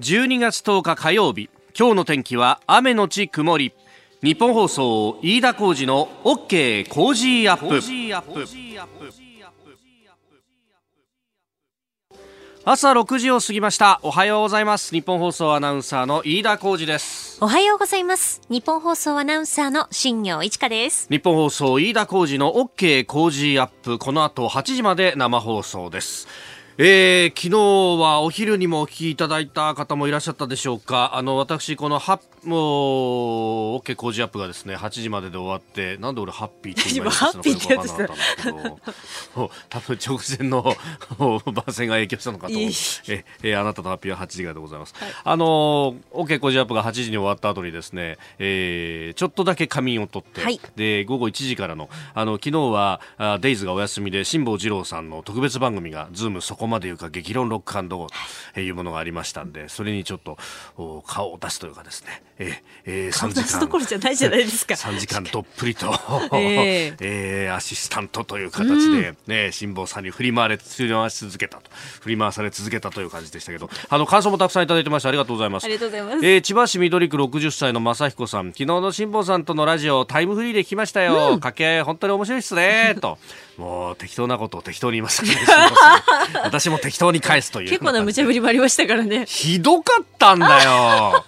[0.00, 3.72] 12月10日火曜日今日の天気は雨のち曇り。
[4.22, 7.82] 日本放送飯田浩二の OK コージーアップ。
[12.64, 13.98] 朝6時を過ぎました。
[14.04, 14.92] おはようございます。
[14.92, 17.38] ニッポン放送アナウンサーの飯田浩司です。
[17.40, 18.40] おはようございます。
[18.48, 21.08] ニッポン放送アナウンサーの新行市佳です。
[21.10, 23.98] 日本放送飯田浩二の OK コージーアップ。
[23.98, 26.28] この後8時まで生放送です
[26.80, 31.16] えー、昨日はお昼にもお聞きいただいた方もいらっしゃったでしょうか。
[31.16, 38.08] あの、私、このハッ、もう、OK Cozy up がですね、8時までで終わって、なんで俺ハッピーって今ハッピーってやつだ
[39.68, 40.62] 多分直前の
[41.52, 42.52] 番宣が影響したのかと。
[42.52, 44.94] ええー、あなたとハッピーは8時からでございます。
[44.96, 58.06] はい、あの、OK 工事アップが8時に終わった後にですね、えー、ちょっとだけ仮眠を取って、はい、で、午後1時からの、あの、昨日は、あデイズがお休みで、辛坊治郎さんの特別番組が、ズームそこまでいうか激論ロックンド
[58.54, 58.68] とい。
[58.70, 60.38] うものがありましたんでそれにちょっと
[61.06, 63.60] 顔を出すというかですね、ええー、3時間。
[63.60, 64.74] どころじゃないじゃないですか。
[64.78, 65.86] 3時間どっぷりと、
[66.32, 71.70] えー、えー、アシスタントという形で、ね、辛坊さんに振り回れ振り回し続けたと。
[72.00, 73.68] 振り回され続けたという感じでしたけど。
[73.88, 75.64] あの感想もたくさんいただいてましたありがとうございます。
[75.64, 78.52] ありがとうございます、えー、千葉市緑区60歳の正彦さん。
[78.52, 82.96] 昨日の辛坊さんとのラジオタイムフリーで聞きましたよ、うん、掛け合い本当に面白いっすね。
[83.02, 83.18] と。
[83.56, 85.30] もう適当なことを適当に言いましたね。
[86.44, 89.26] 私も適当に返すという結構な無茶ぶりもありましたからね。
[89.26, 91.24] ひどかったんだよ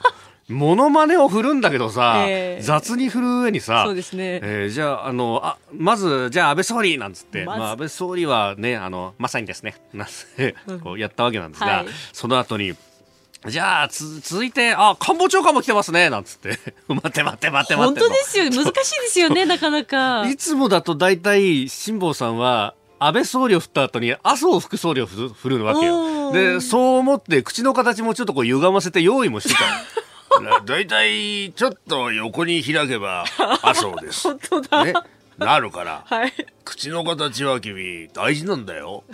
[0.50, 4.40] モノマネを振るんだけどさ、えー、雑に振る上にさ、そうですね。
[4.42, 10.06] えー、じゃあ、あの、あ、まず、じゃあ安倍総理なんつって、まあ安倍総理はね、あの、まさにですね、な
[10.82, 12.74] こうやったわけなんですが、はい、その後に、
[13.46, 16.58] じゃあ、つ、続いて、あ、官房長官も来てますね、なんつって。
[16.88, 17.76] 待って待って待って待って。
[17.76, 18.44] 本当ですよ。
[18.44, 18.74] 難しいで
[19.08, 20.28] すよね、なかなか。
[20.28, 26.32] いつもだと大体、辛坊さんは、安倍総理を振った後に麻生副総理を振るわけよ。
[26.32, 29.60] で、そう思って口の形もちょっとこう歪ませて用意もしてた。
[30.64, 33.24] 大体ちょっと横に開けば
[33.62, 34.22] 麻生です。
[34.28, 34.84] 本当だ。
[34.84, 34.94] ね、
[35.38, 36.32] なるから、はい、
[36.64, 39.04] 口の形は君大事なんだよ。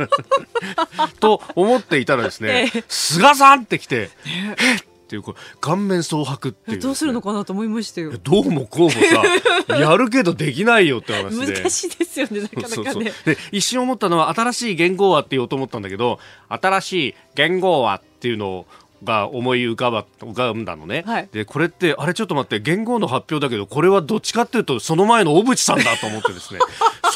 [1.20, 8.12] と思っていたらですね、ええ、菅さんって来て、えっっていうこれ顔面蒼白っていう、ね、どうするのかなと思いましたよ。
[8.22, 9.22] どうもこうもさ
[9.78, 11.54] やるけどできないよって話で。
[11.54, 13.12] 難しいですよねなかなかね。
[13.24, 16.18] で一瞬思ったのは新しい言語はって言おうと思ったんだけど
[16.48, 18.66] 新しい言語はっていうのを
[19.04, 26.60] が思い浮かば浮かんだのね、はい、でこれってあれちょっと待って言語の発表だけどこれはどっちかっていうとその前の小渕さんだと思ってですね。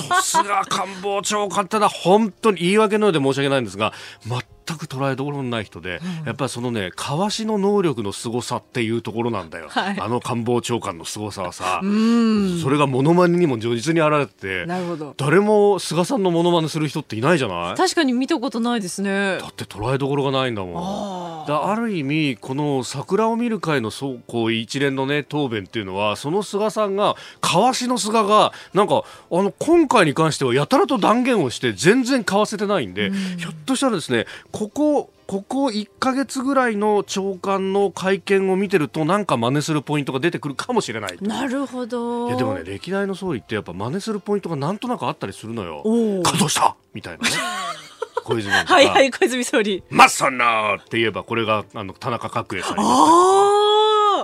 [0.09, 3.93] さすが官房長官ってのは本当に言い訳のようで申し訳ないんですが
[4.27, 4.41] 全
[4.77, 15.15] く捉えどころのない人で、うん、やっぱりそのねかわしの能力の凄さっていうところなんだよ、はい、あの官房長官の凄さはさそれがものまねにも如実に現れてなるほど。
[15.17, 17.77] 誰も菅さんのものまねする人っていないじゃない？
[17.77, 19.39] 確かに見たことないですね。
[19.41, 21.47] だって捉えどころがないんだもん。
[21.47, 34.27] だある意味この桜を見る会のそうこう一連のね答弁っていうのはその菅さんがかわしの菅がなんかあの今回に関してはやたらと断言をして全然買わせてないんで、うん、ひょっとしたらですね
[34.61, 42.29] ここここ1か月ぐらいの長官の会見を見てるとなんか真似するポイントが出てくるかもしれないなるほど。
[42.29, 45.83] いやでもね歴代の総理ってやっぱ真似するポイントがなんとなくあったりするのよ。
[45.85, 46.77] 稼働した？
[46.93, 47.35] みたいなね。
[48.23, 52.85] 小泉はいはい小泉総理まさなって言えばこれがあの田中角栄さんに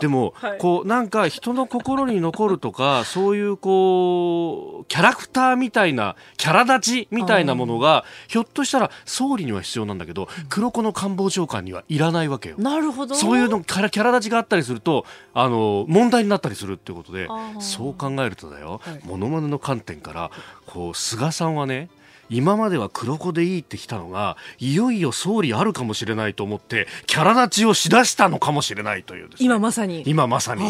[0.00, 12.56] でも、はい、こうなんか人の心に残るとか そういうこうキャラクターみたいなキャラ立ちみたいなものがひょっとしたら総理には必要なんだけど黒子の官房長官にはいらないわけよ。
[12.58, 13.14] なるほど。
[13.14, 17.28] そういうのキャラキャラ立ちがあったりするとあの問題になったりするっていうことで
[17.60, 20.30] そう考えるとだよ、はい、モノマネの観点から
[20.66, 21.88] こう菅さんはね
[22.28, 30.02] 今までは黒子でいいってきたのがいよいよ総理あるかもしれないと思ってキャラ立ちをしだしたのかもしれないという、ね、今まさに。
[30.06, 30.62] 今まさに。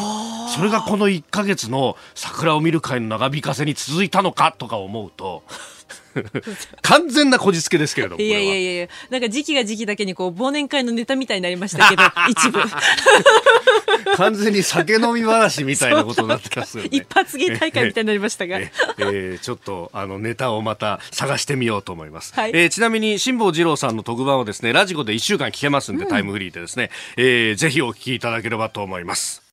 [0.55, 5.43] それがこの1か月の桜を見る会の長引かせに続いたのかとか思うと
[6.83, 8.23] 完全なこじつけですけれども。
[8.23, 12.61] いやいやいやなんか時期が時期だけにこう忘年会のネタみたいになりましたけど、 一部。
[14.17, 16.91] 完全に酒飲み話みたいなことになってますよね。
[16.93, 18.59] 一発芸大会みたいになりましたが。
[18.59, 22.33] ええー、ちょっとあのネタをまた探してみようと思います。
[22.35, 29.46] はい、えー、ちなみに辛坊治郎さんの特番はですね、ラジコで1週間聞けますんで、うん、タイムフリーでですね、えー、ぜひお聞きいただければと思います。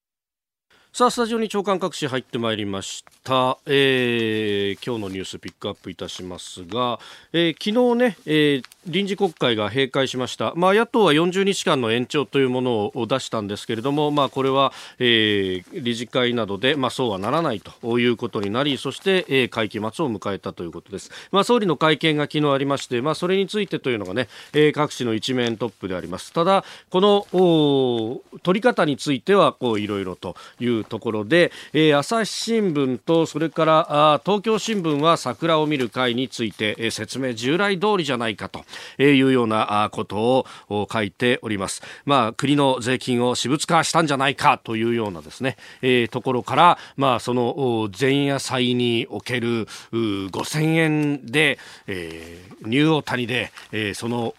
[0.95, 6.99] さあスタジオに長官各紙入ってまいりました、えー、今日のニュースピックアップいたしますが、
[7.33, 26.33] えー、昨日ね、えー、臨時国会が閉会しました、まあ、野党は40日間の延長というものを出したんですけれども、まあ、これは、えー、理事会などで、まあ、そうはならないということになりそして、えー、会期末を迎えたということです、まあ、総理の会見が昨日ありまして、まあ、それについてというのがね、えー、各紙の一面トップであります。
[26.33, 27.25] ただこの
[28.43, 38.63] 取り方についてはこういろいろというところで、えー、朝日新聞とそれからあ東京新聞は桜を見る会について、えー、説明従来通りじゃないかと
[39.01, 41.81] いうようなことを書いております。
[42.05, 51.57] まあ、国の税金を私物化したんじゃないかというようなですね、えー、ところから、まあ、その前夜祭における5000円で、
[51.87, 54.33] えー、ニューオータニで、えー、その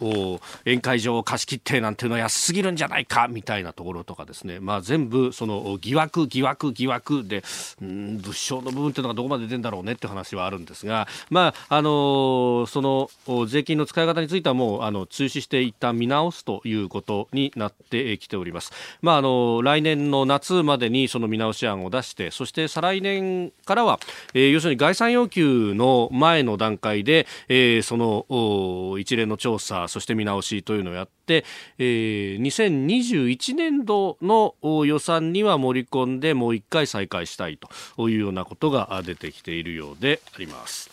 [0.64, 7.45] 宴会場を貸し切ってなんていうのは安すぎるんじゃないかみたいなところとかですね、まあ、全部その疑惑疑惑疑惑で、
[7.81, 13.11] うん、物証の部分というのがどこまで出るんだろうねって話はあるんですが、まああのその
[13.47, 18.73] 税金の使い方についてはもうあの中止していった見直すということになってきております。
[19.01, 24.01] まああの来年の夏までにその見直し案を出してそして再来年からは、
[24.35, 34.55] えー、要するに概算要求の前の段階で、えー、その一連の調査そして見直しというのをやって、えー、2021年度の
[34.85, 37.59] 予算には盛り込んでもう一回再開したい
[37.97, 40.91] というようなことが出てきているようであります。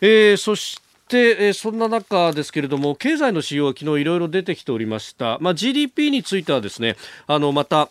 [0.00, 6.96] えー、そしてで、えそんな中ですけれども経済の指標は昨日いろいろ出てきておりました、まあ、GDP についてはですね
[7.26, 7.90] あのまた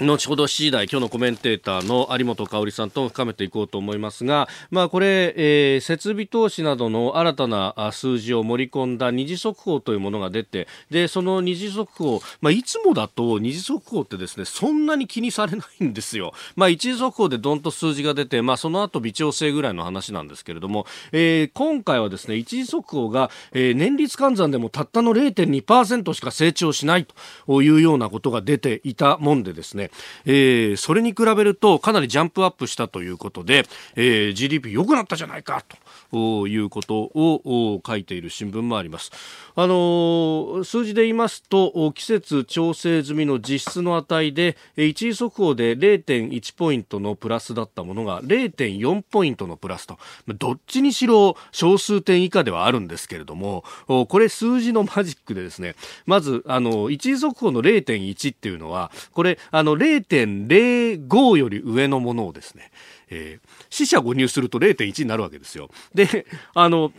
[0.00, 16.32] 後ほど7時台、今日のコメンテーターの有本香さんと深めていこうと思いますが、まあ、これ、えー、設備投資などの新たな数字を盛り込んだ二次速報というものが出て、で、その二次速報、まあ、いつもだと二次速報ってですね、そんなに気にされないんですよ。
[16.56, 27.06] まあ、一次速報でどんと数字が出て、まあ、その後微調整ぐらいの話なんですけれども、えー、今回はですね、一次速報が、えー、年率換算でもたったの0.2%しか成長しない
[27.46, 29.90] というようなことが出ていたもんでですね、ね、
[30.24, 33.66] えー、それに比べるとかなりジャンプアップしたということで、
[33.96, 35.76] えー、GDP 良くなったじゃないかと。
[36.48, 39.10] いうことを書いている新聞もあります。
[39.56, 49.98] あの、数字で言いますと季節調整済みの実質の値で一時速報で0.1ポイントのプラスだったものが0.4ポイントのプラスと
[50.38, 55.74] どっちにしろ小数点以下ではあるんですけれどもこれ数字のマジックでですね
[56.06, 62.70] まずあの一時速報の0.1っていうのはこれあの0.05より上のものをですね、
[63.10, 65.70] えー、死者誤入すると0.1になるわけですよ。
[65.94, 66.92] で、あの、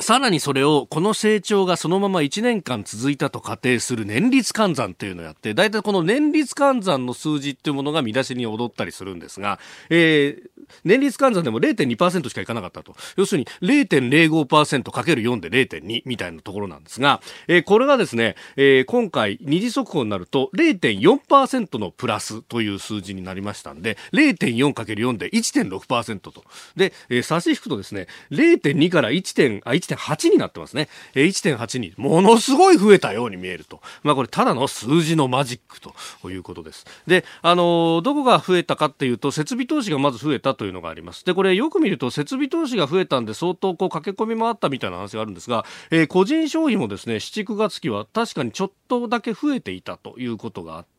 [0.00, 9.58] さらにそれを、この成長がそのまま1年間続いたと仮定する年率換算っていうのをやって、大体この年率換算の数字っていうものが見出しに踊ったりするんですが、
[9.88, 10.50] えー、
[10.84, 12.94] 年率換算でも0.2%しかいかなかったと。
[13.16, 26.44] 要するに 0.05%×4 で0.2みたいなところなんですが、えー、これがですね、えー、今回二次速報になると0.4%のプラスという数字になりましたんで、0.4×4 で1.6%と。
[26.76, 29.62] で、えー、差し引くとですね、0.2から 1.
[29.64, 30.88] あ1.8になってますね。
[31.14, 33.80] え、1.8にものすごい増えたように見えると。
[34.02, 36.84] まあこれただの数字のマジックということです。
[37.06, 41.24] で、あの、どこが増えたかっていうと、設備投資がまず増えたというのがあります。
[41.24, 50.95] で、これよく見ると設備投資が増えたんで相当こう駆け込みもあったみたいな話があるんですが、えー、個人消費もですね、7、9月期は確かにちょっとだけ増えていたということがあって、、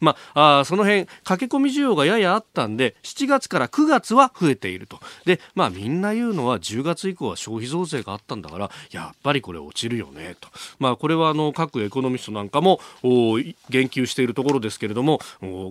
[0.00, 15.20] まあ、あその辺駆け込み需要がややあったんで7月から9月は増えているとで、まあ、みんな言うのは10月以降は消費増税があったんだからやっぱりこれ落ちるよねと、まあ、これはあの各エコノミストなんかも言及しているところですけれども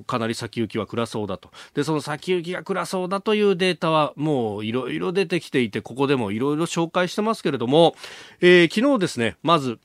[0.06, 7.96] かなり先行きは暗そうだとでその先行きが暗そうだというデータはもういろいろ出てきていてここでもいろいろ紹介してますけれども、
[8.42, 9.80] えー、昨日ですねまず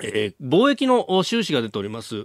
[0.00, 2.24] えー、貿易の収支が出ております。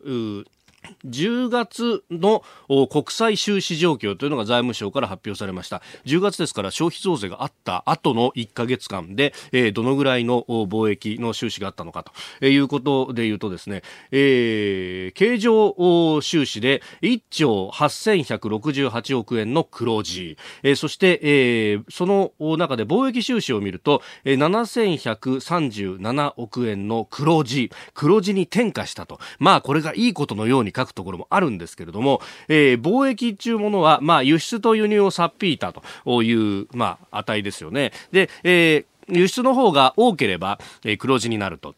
[1.06, 2.44] 10月の
[2.88, 5.82] 国際収支状況というのが財務省から発表されました。
[6.06, 12.04] 10月ですから消費増税があった後の1か月間で、えー、どのぐらいの貿易の収支があったのか
[12.40, 29.20] ということでいうとですね、えー、経常収支で1兆8168億円の黒字、えー、そして、えー、その中で貿易収支を見ると、えー、7137億円の黒字黒字に転嫁したと。
[29.40, 37.92] まあこれがいいことのように書くところもあるんですけれども、えー、貿易中ものは、まあ、輸出と輸入を差っぴいたという、まあ、値ですよね。
[38.12, 41.76] で、えー、輸出の方が多ければ、えー、黒字になると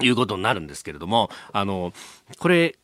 [0.00, 1.92] いうことになるんですけれども、あの、
[2.38, 2.76] これ、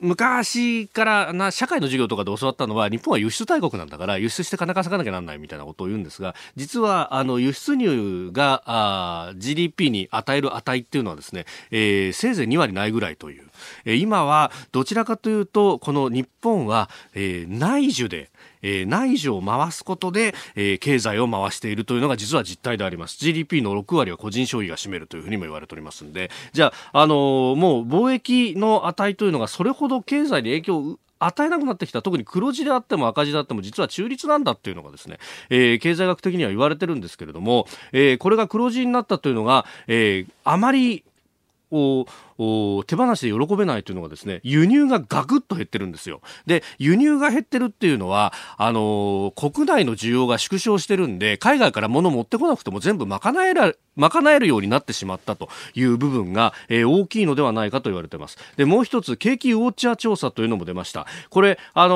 [0.00, 13.44] 昔からな社会の授業とかで教わったのは日本は輸出大国なんだから輸出して金稼がなきゃなんないみたいなことを言うんですが実はあの輸出入があ GDP に与える値っていうのはですね、えー、せいぜい2割ないぐらいという、
[13.84, 18.30] えー、今はどちらかというとこの日本は、えー、内需で
[18.62, 23.18] えー、内需を回すことで、えー、経済を回しているというのが実は実態であります。
[23.18, 26.30] GDP の6割は個人消費が占めるというふうにも言われておりますので。
[26.52, 32.02] じゃあ、あのー、もう貿易の値というのがそれほど経済に影響を与えなくなってきた。
[32.02, 35.18] 特に黒字であっても赤字であっても実は中立なんだっていうのがですね、
[35.50, 41.04] えー、経済学的には言われてるんですけれども、えー、これが黒字になったというのが、えー、あまり
[41.70, 42.06] を
[42.86, 46.20] 手放しで喜べないというのがですね輸入がガクッと減ってるんですよ。
[46.46, 58.38] で輸入が減ってるっていうのはあのー、国内の需要が縮小してるんで海外から物持ってこなくても全部賄えら賄えるようになってしまったという部分が、えー、大きいのではないかと言われてます。
[58.56, 61.06] でもう一つ景気ウォッチャー調査というのも出ました。
[61.28, 61.94] これあの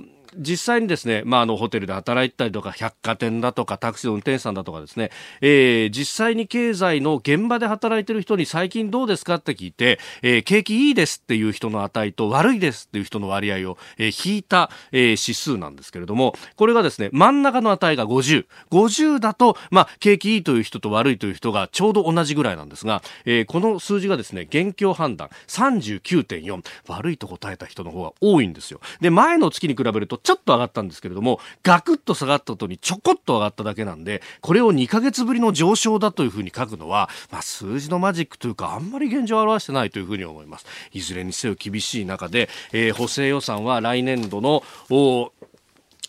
[0.00, 28.80] ー実際にですね、まあ、あのホテルで働いたりとか百貨店だとかタクシーの運転手さんだとかですね、えー、実際に経済の現場で働いてる人に最近どうですかって聞いて、えー、景気いいですっていう人の値と悪いですっていう人の割合を、えー、引いた、えー、指数なんですけれどもこれがですね真ん中の値が5050だと、まあ、景気いいという人と悪いという人がちょうど同じぐらいなんですが、えー、この数字がですね現況判断39.4悪いと答えた人の方が多いんですよ。
[29.00, 40.66] で前の月に比べるとちょっと上がったんですけれども、ガクッと下がった後にちょこっと上がっただけなんで、これを2ヶ月ぶりの上昇だというふうに書くのは、まあ、数字のマジックというか、あんまり現状を表してないというふうに思います。
[40.90, 44.64] いずれにせよ厳しい中で、えー、補正予算は来年度の、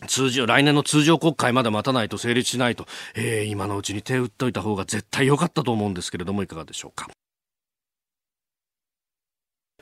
[0.08, 7.08] 通常、来年の通常国会まで待たないと成立しないと、えー、今のうちに手を打っておいた方が絶対良かったと思うんですけれども、いかがでしょうか？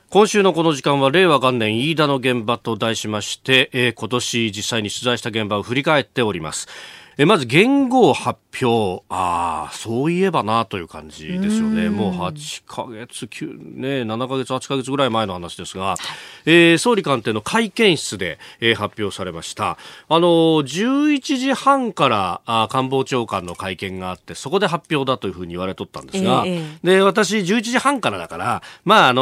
[0.09, 6.69] 今週のこの時間は令和元年飯田の現場と題しまして、えー、今年実際に取材した現場を振り返っております。
[7.17, 11.89] えまず元号発表、ああ、そういえばなという感じですよね。
[11.89, 15.95] もう8ヶ月、9、ね、7ヶ月、8ヶ月ぐらい前の話ですが、
[16.45, 19.77] えー、総理官邸の会見室で、えー、発表されました。
[20.09, 29.21] あの11時半からあ官房長官の会見があって、そこで発表だというふうに言われとったんですが、えー、で、私11時半からだから、まあ、あの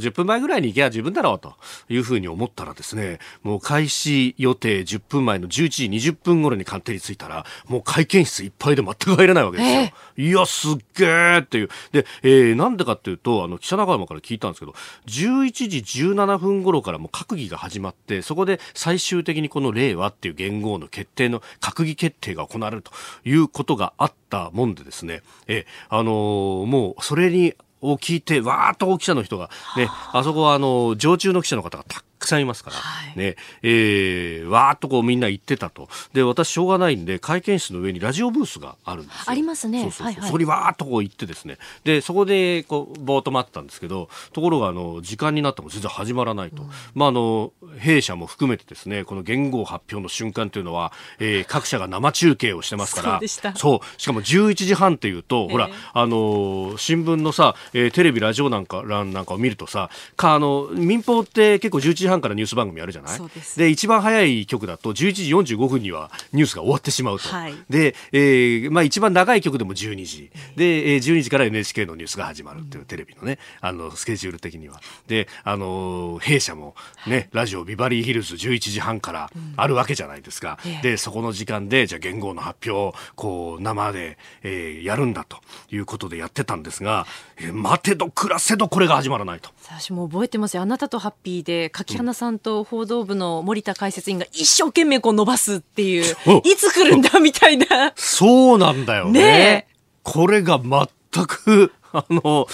[0.00, 1.54] ー、10分前ぐらいに行けば十分だろうと
[1.88, 9.80] いうふうに思ったらですね、もう開始予定10分前の11時20分頃に官邸に着いたら、もう会見室いっぱいで全く入れないわけですよ。
[9.80, 11.68] えー、いや、すっげーっていう。
[11.92, 14.74] で、えー、なんでかっていうと、あの、記者仲間から聞いたんですけど、
[15.06, 22.92] 11時17分頃からもう閣議が始まって、そこで最終的にこの令和っていう元号の決定の、閣議決定が行われると
[23.24, 35.88] いうことがあったもんでですね、えー、あのー、もうそれにを聞いて、わーっと記者の人が、ね、あそこはあの、常駐の記者の方がたくさんいますから、はい、ね、えー、わーっとこうみんな言ってたと。
[36.12, 39.22] で、私しょうがないんで、会見室の上にラジオブースがあるんですよ。
[39.26, 39.82] ありますね。
[39.82, 40.06] そうそうそう。
[40.06, 41.58] はいはい、そこにわーっとこう行ってですね。
[41.84, 46.62] で、そこで、こう、ぼーっと待ったんですけど、ところが、あの、時間になっても全然始まらないと。
[46.62, 53.20] うん、まあ、あの、弊社も含めてですね、この言語発表の瞬間というのは、えー、各社が生中継をしてますから、
[53.56, 63.18] そう、しかも11時半っていうと、えー、ほら、あの、新聞のさ、えー、テレビ、ラジオなんか、欄なんかを見るとさ、か、あの、民放って結構11時半からニュース番組あるじゃない？
[63.56, 67.28] で一番早い曲だと11時45分にはニュースが終わってしまうと。
[67.28, 70.30] はい、で、えー、まあ一番長い曲でも12時。
[70.56, 74.80] で、えー、12時から NHK のニュースが始まるっていうテレビのね、あの、スケジュール的には。
[75.06, 76.74] で、あの、弊社も
[77.06, 80.58] ね、ラジオビバリーヒルズ11時半からあるわけじゃないですか。
[80.64, 85.38] うん、で、そこの時間で、じゃあ元号の発表を、こう、生で、えー、やるんだと
[85.70, 87.06] いうことでやってたんですが、
[87.38, 89.50] えー、待てど暮らせどこれが始まらないと。
[89.62, 90.62] 私も覚えてますよ。
[90.62, 97.92] あなたとハッピーで、柿花さんと報道部の森田解説員が一生懸命こう伸ばすっていう、いつ来るんだみたいな。
[97.96, 99.20] そうなんだよね。
[99.20, 99.66] ね
[100.02, 102.46] これが全く、あの、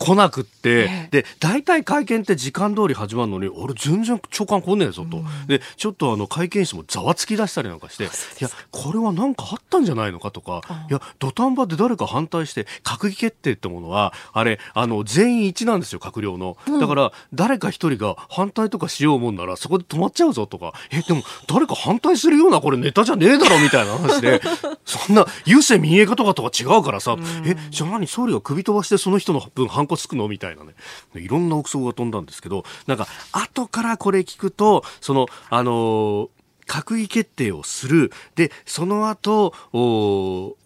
[0.00, 5.18] 来なくって、で、大体会見って時間通り始まるのに、俺全然長官来ねえぞと。
[5.18, 8.06] うん、で、ちょっとあの会見室もざわつき出したりなんかして、い
[8.40, 16.56] や、これは何かあったんじゃないのかとか、いや、土壇場で誰か反対して、閣議決定ってものは、あれ、あの、全員一致なんですよ、閣僚の。
[16.80, 24.40] だから、誰か一人が反対とかしようもんなら、そこで止まっちゃうぞとか、え、でも、誰か反対するようなこれネタじゃねえだろみたいな話で、
[24.86, 30.28] そんな、郵政民営化とかとは違うからさ、え、じゃあ何、総理が首飛ばしてその人の分反骨つくの？
[30.28, 30.74] みたいなね。
[31.14, 36.30] いろんな憶測が飛んだんですけどなんか後からこれ聞くとそのあの、
[36.66, 38.12] 閣議決定をする。
[38.36, 40.56] でその後お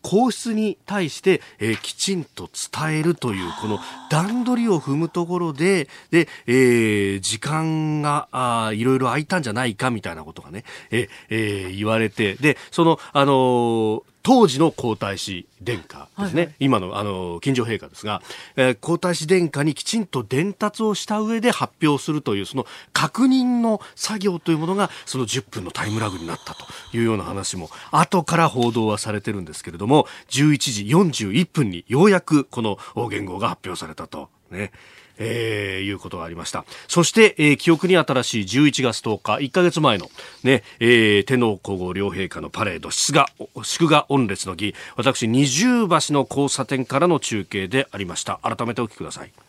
[0.00, 3.80] 皇室に対して、えー、きちんと伝えるというこの
[4.10, 12.36] 段取りを踏むところでで、えー、時間があいろいろ空いたんじゃないかみたいなことがね、ええー、言われて。
[12.36, 18.22] でそのあのー当時の皇太子殿下ですね、はいはい、今のあの金城陛下ですが、
[18.56, 30.84] えー、皇太子殿下にきちんと伝達をした上で発表するというその確認の作業というものがその10分のタイムラグになったというような話も後から報道はされてるんですけれども11時
[31.28, 34.28] 41分にようやくこの言語が発表されたと。
[34.50, 34.72] ね。
[35.18, 36.64] えー、いうことがありました。
[36.86, 40.10] そして、えー、記憶に新しい11月10日、1ヶ月前の、
[40.42, 43.28] ね、えー、天皇皇后両陛下のパレード、祝賀、
[43.62, 48.40] 祝賀御列の儀、私、二重橋の交差点からの中継でありました。
[48.42, 49.47] 改めてお聞きください。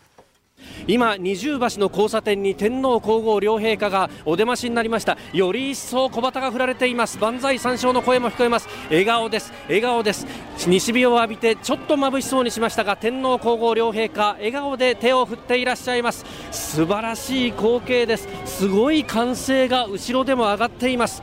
[0.87, 5.17] 今二重橋の交差点に天皇皇后両陛下がお出ましになりました。
[5.33, 7.17] より一層小旗が振られています。
[7.19, 8.67] 万歳三唱の声も聞こえます。
[8.89, 9.53] 笑顔です。
[9.67, 10.25] 笑顔です。
[10.67, 16.25] 西日を浴びてちょっと眩しそうにしましたが天皇皇后両陛下笑顔で手を振っていらっしゃいます。
[16.51, 18.27] 素晴らしい光景です。
[18.45, 21.21] すごい歓声が後ろでも上がっています。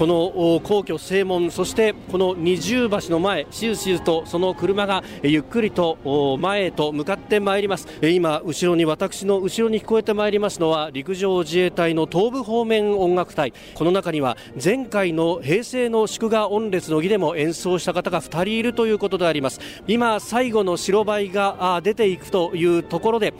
[0.00, 7.86] この皇居正門そしてこの二重橋の前しずしずとその車がゆっくりと前へと向かってまいります。
[8.00, 13.52] 今後ろに私の後ろに聞こえてまいりますのは陸上自衛隊の東部方面音楽隊。
[13.74, 19.60] この中には前回の平成の祝賀御列の儀でも演奏した方が2人いるということであります。
[19.86, 23.34] 今最後の白バイが出ていくというところで、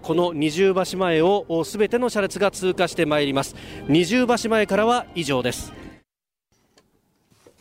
[0.00, 3.54] この二重橋前をすべての車列が通過してまいります。
[3.86, 5.89] 二重橋前からは以上です。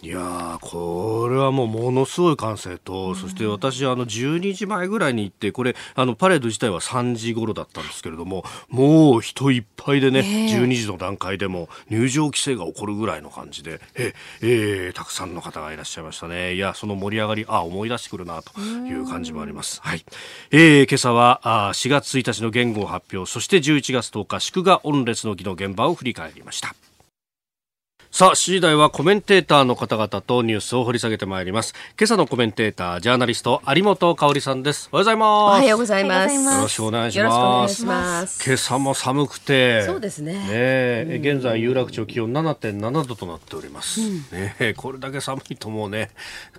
[0.01, 16.53] いやこれはもうものすごい歓声と、うん、そして私、あの12時前ぐらいに行って、これ、あのパレード自体は3時頃だったんですけれども、もう人いっぱいでね、えー、12時の段階でも入場規制が起こるぐらいの感じで、ええー、たくさんの方がいらっしゃいましたね。
[16.53, 19.81] いや、その盛り上がり、あ思い出してくるなという感じもあります。
[19.83, 20.05] はい。
[20.51, 26.73] えー、今朝はあ4月1日の言語発表、そして11月10日、祝賀御列の儀の現場を振り返りました。
[28.11, 31.75] さあ、7時台はコメンテーターの方々とニュースを掘り下げてまいります。
[31.97, 34.89] 今朝のコメンテーター、ジャーナリスト、有本香里さんです。
[34.91, 35.29] おはようございます。
[35.29, 36.33] おはようございます。
[36.33, 37.85] よろしくお願いします。
[37.85, 39.83] ます今朝も寒くて。
[39.83, 40.33] そうですね。
[41.07, 44.01] ね、うん、現在、有楽町気温7.7度となっております。
[44.01, 46.09] うん、ねこれだけ寒いともうね、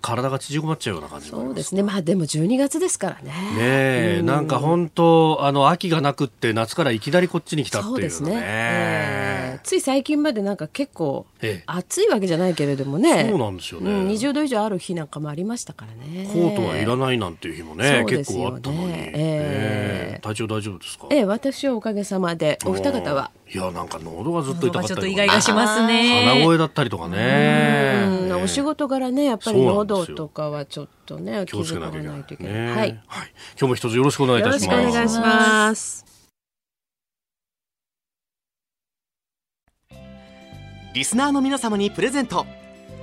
[0.01, 1.83] 体が縮こまっちゃうような感じそうですね。
[1.83, 3.33] まあでも12月ですからね。
[3.59, 8.41] ね、うん、なんか本当、あの、秋がなくって夏からいきなりこっちに来たっていう、ね、そうですね。
[8.41, 11.27] えー、つい最近までなんか結構、
[11.67, 13.29] 暑いわけじゃないけれどもね。
[13.31, 16.29] そうなんですよね、うん、20度以上ある日なんかもありましたからね。
[16.33, 21.07] コートはいらないなんていう日もね、ね、結構あったのに、えー、体調大丈夫ですか？
[21.11, 22.59] ええ私はおかげさまで。
[22.65, 23.31] お二方は？
[23.53, 26.25] いやなんか喉がずっと痛かったりとか、ね、ちょっと意外がしますね。
[26.27, 28.31] 鼻声だったりとかね。
[28.43, 32.25] お仕事柄ねやっぱり喉とかはちょっとね気をつけなきゃいけない。
[32.25, 32.99] といけない、はい、はい、今
[33.59, 34.79] 日も一つよろしくお願いいたします。
[34.79, 36.10] よろしくお願いします
[40.93, 42.47] リスナーの皆様にプレゼント。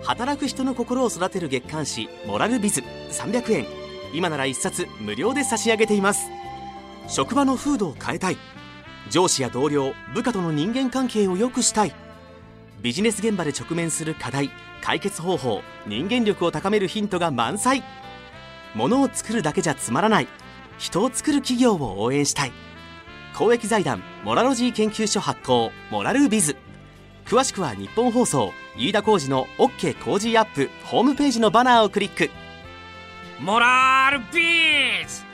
[0.04, 3.66] 働く人の心を育てる月刊誌「モラルビズ」300円
[4.14, 6.30] 今なら1冊無料で差し上げています。
[7.08, 8.38] 職場の風土を変えたい。
[9.10, 11.96] 上司や同僚部下との人間関係を良くしたい。
[12.82, 17.86] ビジネス現場で直面する課題解決方法人間力を高めるヒントが満載。
[18.76, 20.28] ものを作るだけじゃつまらない。
[20.78, 22.52] 人を作る企業を応援したい。
[23.34, 26.58] 公益財団モラロジー研究所発行モラルビズ。
[27.30, 32.30] 詳しくは日本放送飯田浩司の OK 工事アップホームページのバナーをクリック。
[33.42, 35.28] モラルビズ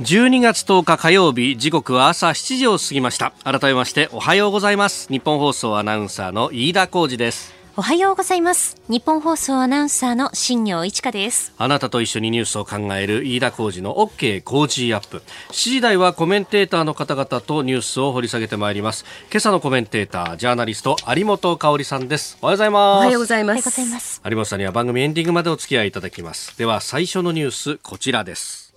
[0.00, 3.34] 12月10日火曜日時刻は朝7時を過ぎました。
[3.44, 5.06] 改めましておはようございます。
[5.08, 8.76] 日本放送アナウンサーの飯田浩司ですおはようございます。
[8.88, 11.52] 日本放送アナウンサーの新業一華です。
[11.56, 15.22] あなたと一緒にニュースを考える飯田浩二の OK 工事アップ。
[15.50, 19.04] 7時台はコメンテーターの方々とニュースを掘り下げてまいります。
[19.30, 22.38] 今朝のコメンテーター、ジャーナリスト、有本香里さんです。
[22.42, 22.96] おはようございます。
[22.96, 24.20] おはようございます。
[24.24, 26.58] 有本さんには番組エンディングまでお付き合いいただきます。
[26.58, 28.74] では最初のニュース、こちらです。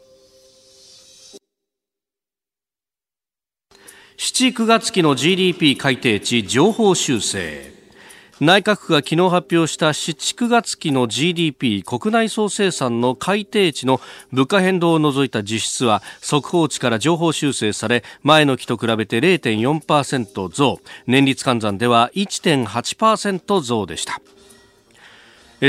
[4.18, 7.73] 7、9月期の GDP 改定値情報修正。
[8.44, 14.02] 内閣府が昨日発表した7、9月期の GDP 国内総生産の改定値の
[14.34, 20.80] 物価変動を除いた実質は速報値から情報修正され前の期と比べて0.4%増。
[21.08, 24.20] 年率換算では1.8%増でした。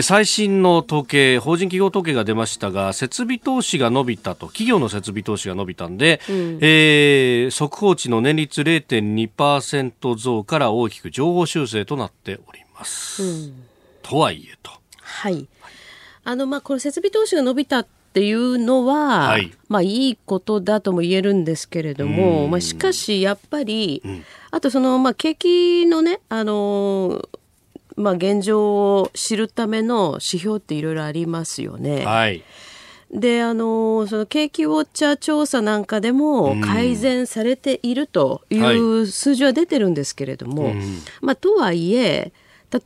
[0.02, 12.63] 最新の統計、法人企業統計が出ましたが、設備投資が伸びたと、企業の設備投資が伸びたんで、うん、えー、速報値の年率0.2%増から大きく上方修正となっております。
[12.74, 13.22] ます。
[13.22, 13.64] うん、
[14.02, 14.70] とはいえと。
[15.00, 15.46] はい。
[16.24, 27.28] あの、まあ、これ設備投資が伸びたっていうのは、はい、まあいいことだとも言えるんですけれども、まあしかしやっぱり、うん、あとその、まあ景気のね、あの
[27.96, 32.04] まあ現状を知るための指標っていろいろありますよね。
[32.04, 32.44] はい。
[33.10, 40.74] であのその景気ウォッチャー調査なんかでも改善されているという数字は出てるんですけれども、はい、
[41.20, 42.32] まあ、とはいえ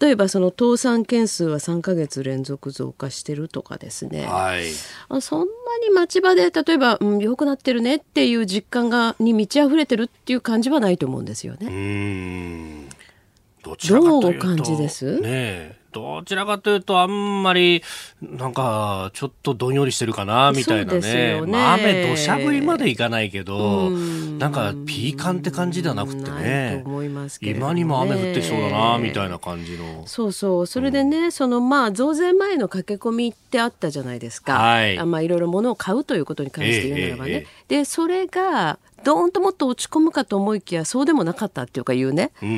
[0.00, 4.70] 例えばその倒産件数は3か月連続増加してるとかですね、はい、
[5.22, 5.44] そんな
[5.82, 11.66] に町場で例えば、うん、良くなってるねっていう実感がに満ち溢れてるっていう感じはないと思うんですよね。
[11.66, 11.70] う
[13.62, 13.76] と
[14.20, 15.20] どう感じです？
[15.20, 17.82] ねどちらかというと、あんまり、
[18.20, 21.00] なんか、ちょっとどんよりしてるかな、みたいなね。
[21.00, 26.84] ねまあ、雨、土砂降りまでいかないけど、んなんか、ピーカンって感じではなくてね。
[27.40, 30.06] 今にも雨降ってそうだな、みたいな感じの。
[30.06, 30.66] そうそう。
[30.66, 34.54] それでね、うん、その、まあ、増税前の駆け込みってあったじゃないですか。
[34.54, 34.98] はい。
[34.98, 37.30] あまあ、いろいろ物を買うということに関して言うならばね。
[37.30, 42.56] えーえー、で、それが、どーんともっと落ち込むかと思いきやそうでもなかったっていうか言うね、うんうん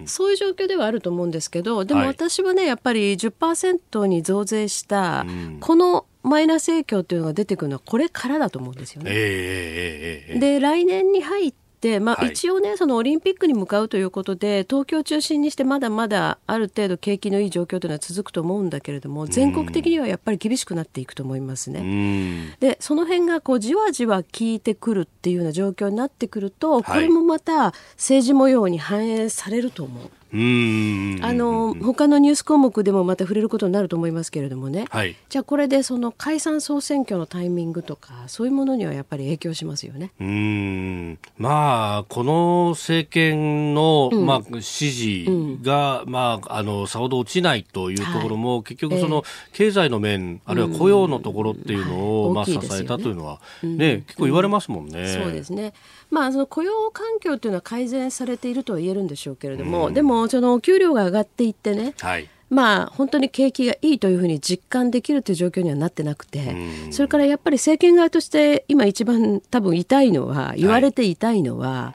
[0.00, 5.24] うん、そういう状況ではあると思うんですけどでも私はね、はい、やっぱり10%に増税した、
[5.60, 9.10] このマイナス影響っていうのが出てくるのはこれからだと思うんですよね。
[9.14, 11.56] えーえー、で来年に入って、
[12.00, 22.56] まあ、一応ね、はい、そのオリンピックに向かうということで東京を中心にしてまだまだある程度景気のいい状況というのは続くと思うんだけれども全国的にはやっぱり厳しくなっていくと思いますね。
[22.60, 30.10] でその辺がこうじわじわ効いてくるっていうような状況になってくるとこれもまた政治模様に反映されると思う。
[30.32, 40.12] うんあの他のニュース項目でもまた触れることになると思いますけれどもね、はい、じゃあこれでその解散総選挙のタイミングとかそういうものにはやっぱり影響しますよね。
[40.20, 41.18] うん。
[41.38, 55.06] まあこの政権の、うん、まあ、支持が、うん、まあ、あのさほど落ちないというところも、はい、結局その、経済の面あるいは雇用のところっていうのを、まあ、支えたというのはね、結構言われますもんね。
[55.22, 55.72] そうですね。
[56.10, 66.56] まあ、その雇用環境というのは改善されているとは言えるんでしょうけれども、うん、でもそのお給料が上がっていってね、はい、まあ、本当に景気がいいというふうに実感できるという状況にはなってなくて、
[66.90, 71.94] それからやっぱり政権側として今一番多分痛いのは言われて痛いのは、は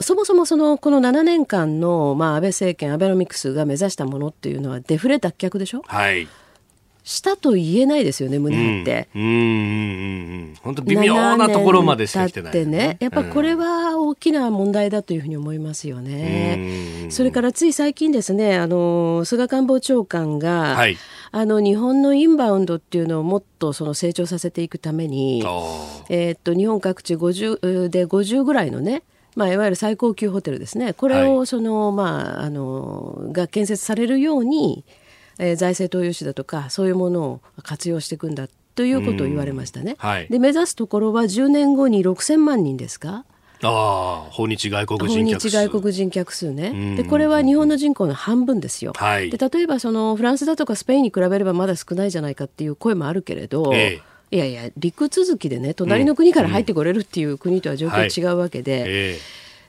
[0.00, 6.28] い、そもそもそのこの7年間の、まあ、安倍政権アベノミクスが目指したものっていうのはデフレ脱却でしょ、はい
[7.06, 9.08] したと言えないですよね、胸張って。
[9.14, 10.54] うん、うん、うん。
[10.60, 12.64] 本当微妙なところまでしてきてない、ね。
[12.64, 12.96] ね。
[12.98, 17.06] やっぱこれは大きな問題だというふうに思いますよね。
[17.10, 20.96] それからつい最近ですね、あの、菅官房長官が、はい、
[21.30, 25.44] あの、日本のインバウンドっていうのをもっとその成長させていくために、
[26.08, 29.04] えー、っと、日本各地50で50ぐらいのね、
[29.36, 30.92] まあ、いわゆる最高級ホテルですね。
[30.92, 34.82] これを、その、はい、まあ、あの、が建設されるように、
[35.38, 39.96] えー、財政投融資だとかそういうものを活用していくんだということを言われましたね。
[39.98, 43.24] はい、で目指すところは10年後に6000万人ですか？
[43.62, 45.48] ああ、訪日外国人客数。
[45.48, 46.96] 訪日外国人客数ね。
[46.96, 48.92] で、これは日本の人口の半分ですよ。
[48.94, 59.18] はい、で、例えばそのフランスだとかスペインに比べればまだ少ないじゃないかっていう声もあるけれど、ええ、いやいや、陸続きでね、隣の国から入ってこれるっていう国とは状況違うわけで、うんうんはいえ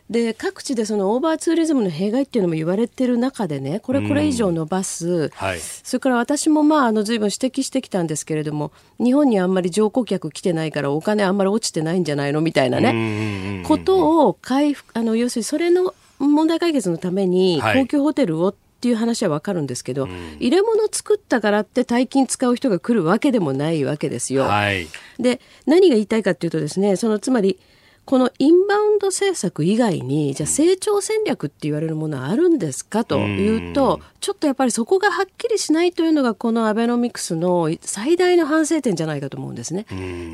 [0.09, 12.39] で各地でそのオーバーツーリズムの弊害っていうのも言われてる中でねこれこれ以上伸ばす、はい、それから私もまああの随分指摘してきたんですけれども日本にあんまり乗降客来てないからお金あんまり落ちてないんじゃないの？
[12.39, 13.63] みたいなね。
[13.67, 24.43] ことを回復あの要するにそれの問題解決のために高級ホテルを、っていう話はわかるんですけど、うん、入れ物作ったからって大金使う人が来るわけでもないわけですよ。
[24.43, 24.87] はい、
[25.19, 27.59] で何が言いたいかというとですねそのつまり
[28.07, 39.85] このインバウンド政策以外にじゃあ成長戦略って言われるものはあるんですかというとちょっとやっぱりそこがはっきりしないというのがこのアベノミクスの最大の反省点じゃないかと思うんですね。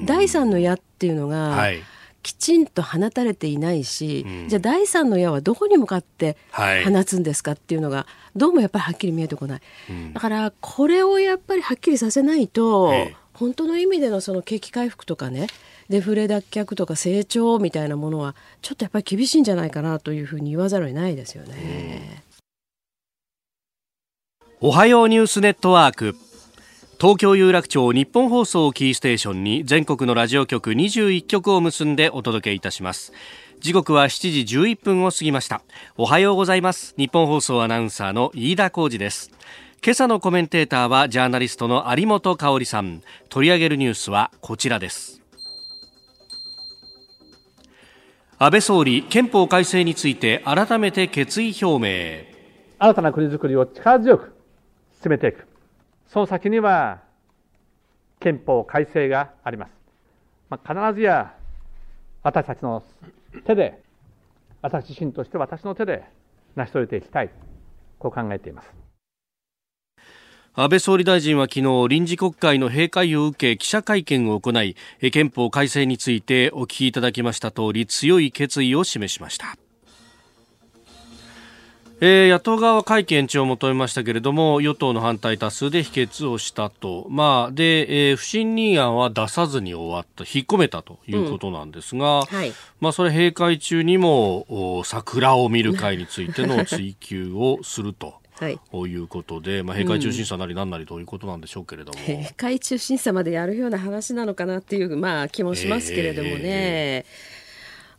[0.05, 1.81] 第三の矢っていうのが、はい。
[2.21, 12.93] きちんと放たれていないし、うん、じゃあ第三の矢はどこに向かって放つんですかっていうのがどうもやっぱりはっきり見えてこない、うん、だからこれをやっぱりはっきりさせないと、
[13.33, 15.47] 本当の意味でのその景気回復とかね
[15.89, 22.23] デフレ脱却とか成長みたいなものはちょっとやっぱり厳しいんじゃないかなというふうに言わざるを得ないですよね。
[24.61, 26.15] おはようニュースネットワーク。
[26.99, 33.11] 東京有楽町日本放送キーステーションに全国のラジオ局21局を結んでお届けいたします。
[33.59, 35.63] 時刻は7時11分を過ぎました。
[35.97, 36.93] おはようございます。
[36.97, 39.31] 日本放送アナウンサーの飯田浩二です。
[39.83, 43.01] 今朝のコメンテーターはジャーナリストの有本香里さん。
[43.27, 45.22] 取り上げるニュースはこちらです。
[48.45, 52.25] 安倍総理憲法改正について改めて決意表明
[52.77, 54.35] 新たな国づくりを力強く
[55.01, 55.47] 進めていく。
[56.07, 57.03] その先には、
[58.19, 59.71] 憲法改正があります。
[60.49, 61.33] まあ、必ずや、
[62.21, 62.83] 私たちの
[63.45, 63.81] 手で、
[64.61, 66.03] 私自身として私の手で
[66.57, 67.29] 成し遂げていきたい。
[67.97, 68.82] こう考えています。
[70.55, 74.75] 安倍総理大臣は昨日臨時国会の閉会を受け記者会見を行い
[75.11, 79.57] 憲法改正についてお聞きいただきました通り強い決意を示しました。
[82.01, 90.23] えー、野党側は会期延長を求めましたけれども与党の反対多数で否決をしたと、まあでえー、不信任案は出さずに終わった。
[90.23, 92.25] 引っ込めたということなんですが、うん。
[92.25, 98.21] はい、まあ、それ閉会中にも桜を見る会についての追及をすると。
[98.39, 106.39] はい、ということで、まあ、閉会中審査なりなんなりということなんでしょうけれども、うん、閉会中審査までやるような話なのかなっていう、まあ、気もしますけれどもね。
[106.43, 107.43] えー。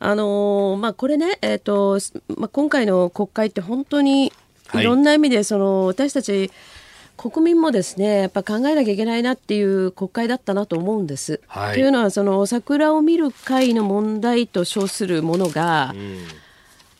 [0.00, 1.98] あのー、まあ、これね、えーと
[2.36, 4.32] まあ、今回の国会って本当に
[4.74, 6.50] いろんな意味でその、私たち
[7.16, 11.40] 国民もですねやっぱ考えなきゃいけないなっていう国会だったなと思うんです。
[11.46, 16.18] はい、というのはその桜を見る会の問題と称するものが、うん、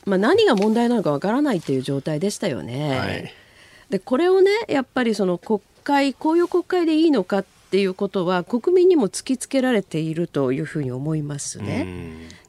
[0.04, 2.98] まあ、何が問題なのかわからないという状態でしたよね。
[2.98, 3.32] はい、
[3.90, 11.86] でこれをねやっぱりその国会こういう国会でいいのかっていうことは国民にも突きつけられているというふうに思いますね。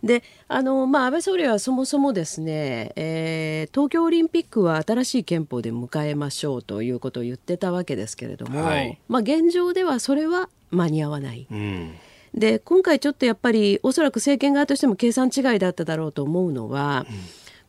[0.04, 11.48] であの、まあ、安倍総理はそもそもですね、えー、東京オリンピックは新しい憲法で迎えましょうということを言ってたわけですけれども、はい、まあ、現状ではそれは間に合わない。
[11.50, 11.96] うん
[12.36, 17.16] で今回ちょっとやっぱりおそらく政権側としても計算違いだっただろうと思うのは、うん、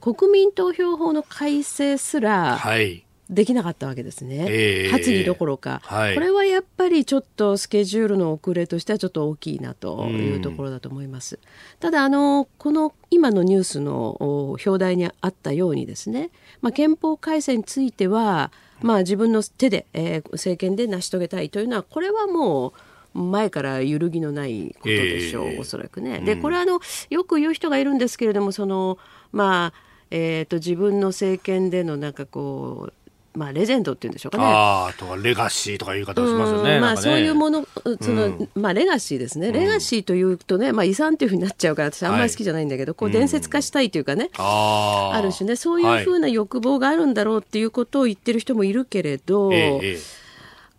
[0.01, 11.41] 国民投票法の改正すら、はい、できなかったわけですね、えー、発議どころか、はい、これはやっぱりちょっとスケジュールの遅れとしてはちょっと大きいなというところだと思います。
[11.81, 16.31] ただあのこの今のニュースの表題にあったようにですね、
[16.61, 22.75] まあ、憲法改正については、まあ、自分の手で、えー、政権で成し遂げたいというのはこれはも
[23.15, 26.21] う前から揺るぎのないことでしょう、えー、おそらくね。
[26.21, 26.81] でこれはあの
[27.11, 28.99] よく言う人がいるんですけれどもその
[29.33, 32.93] まあえーと自分の政権でのなんかこう
[33.37, 34.45] まあ、レジェンドっていうんでしょうかね。
[34.47, 36.81] あとかレガシーとかいう方をしますよね。
[36.81, 37.69] まあ、そういうもの、
[38.01, 39.53] その、うん、まあ、レガシーですね。
[39.53, 49.99] レガシーというとね、まあ、遺産っていうふうになっちゃうから、私あんまり好きじゃないんだけど、はい、こう、伝説化したいというかね、うん、あある種ね、そういうふうな欲望があるんだろうっていうことを言ってる人もいるけれど、ええ、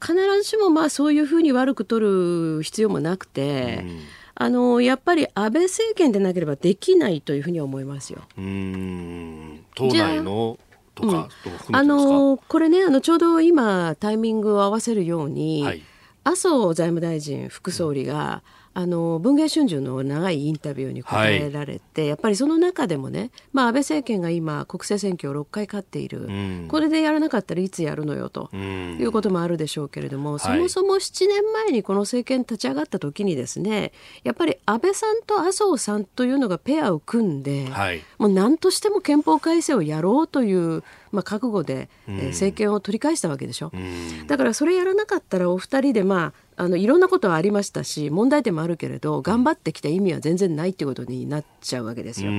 [0.01, 3.99] 必ずしもまあ、そういうふうに悪く取る必要もなくて、うん
[4.39, 8.21] あのやっぱり安倍政権でなければできないというふうに思いますよ。
[8.37, 9.65] うん。
[9.75, 10.59] 党内の
[10.93, 11.29] とか、
[11.69, 15.81] うん、あのこれねあのちょうど今タイミングを合わせるように、はい、
[16.23, 52.31] 麻生財務大臣副総理が、うんあの文藝春秋の長いインタビューに答えられて、はい、やっぱりその中でもね、まあ、安倍政権が今国政選挙を6回勝っている、うん、これでやらなかったらいつやるのよと、うん、いうこともあるでしょうけれども、そもそも7年前にこの政権立ち上がった時にですねやっぱり安倍さんと麻生さんというのがペアを組んで、はい、もう何としても憲法改正をやろうというまあ、覚悟で、えー、政権を取り返したわけでしょ、うん、だからそれやらなかったらお二人でまああのいろんなことはありましたし問題点もあるけれど頑張ってきた意味は全然ないっていうことになっちゃうわけですよ。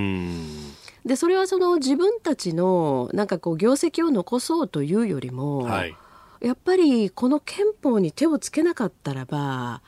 [1.06, 5.94] でそれはその自分たちのなんかこう業績を残そうというよりも、はい、
[6.40, 9.80] やっぱりこの憲法に手をつけなかったらば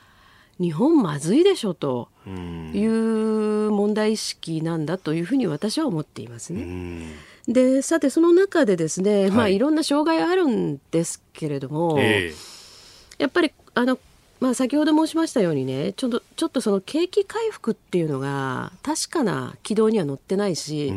[0.59, 7.07] 日本まずいでしょという問題意識なんだというふうに私は思っていますね。
[7.53, 13.99] でさてその中でですね、はい、まあいろんな障害あるんですけれども、えー、やっぱりあの
[14.41, 20.91] まあ、先ほど申しましたようにねちょっとちょっとその景気回復っていうのが確かな軌道には乗ってないし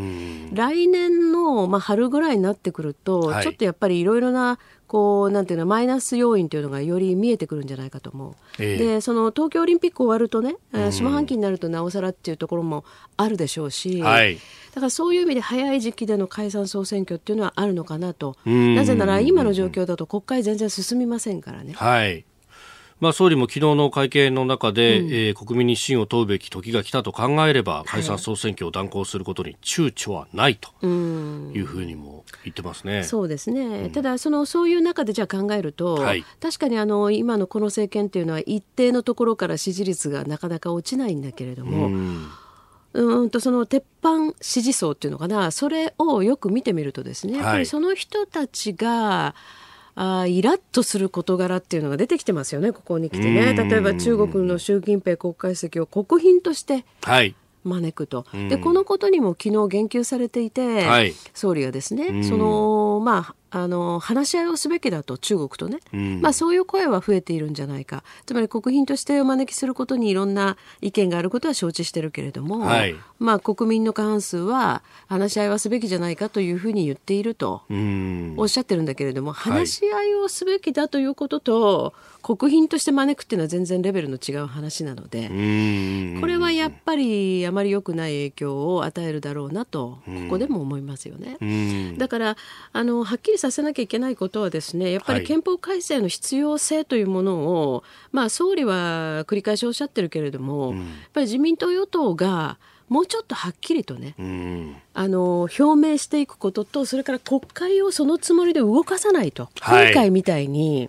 [0.55, 4.59] 来年の、まあ、春ぐらいになってくると、はい、ちょっとやっぱりいろいろな
[4.95, 12.85] こうなんていうのマイナス要因というのがより見えてくるんじゃないかと思う、えー、でその東京オリンピック終わるとね、下半期になるとなおさらっていうところも
[13.17, 14.41] あるでしょうし、はい、だ
[14.77, 18.37] からそういう意味で早い時期での解散総選挙っていうのはあるのかなと。
[18.45, 21.73] なぜなら今の状況だと国会全然進みませんからね。
[21.73, 22.25] はい
[23.01, 33.03] まあ、総理も昨日の会見の中で、うん、えー、国民に信を問うべき時が来たと考えれば解散総選挙を断行することに躊躇はないというふうにも言ってますね。
[33.03, 41.87] そうですね、うん、ただそのそういう中でじゃあ考えると、はい、確かにあの今のこの政権っていうのは一定のところから支持率がなかなか落ちないんだけれども。
[41.87, 42.29] うん。
[42.95, 49.35] うんとその鉄板支持層っていうのかなそれをよく見てみるとですね、やっぱりその人たちが
[49.97, 53.55] あイラッとする事柄っていうのが出てきてますよね、ここに来てね。
[53.55, 56.85] 例えば中国の習近平国家主席を国賓として
[57.65, 58.25] 招くと。
[58.29, 68.03] はい、で、このことにも昨日言及されていて、はい、総理はですね、その、まあ、あの話し合いをすべきだと中国とね、うん、まあ、そういう声は増えているんじゃないか。
[68.27, 77.62] つまり国賓としてお招きすることにいろんな意見があることは承知してるけれども、はい、まあ、国民の過半数は話し合いはすべきじゃないかというふうに言っていると
[78.37, 85.29] おっしゃってるんだけれども、話し合いをすべきだということと、国賓として招くっていうのは全然レベルの違う話なので
[86.21, 91.37] これはやっぱりあまり良くない影響を与えるだろうなとここでも思いますよね。
[91.99, 92.37] だから
[92.73, 97.35] あのはっきりさせなきゃいけないことはですねやっぱり憲法改正の必要性というもの
[97.69, 97.83] を、はい、
[98.13, 100.83] まあ、総理は繰り返しおっしゃってるけれども、やっ
[101.13, 102.59] ぱり自民党与党が
[102.89, 104.15] もうちょっとはっきりとね、
[104.95, 110.89] あの表明していくこととそれから国会をそのつもりで動かさないと、はい、今回みたいに。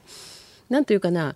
[0.69, 1.35] なんというかな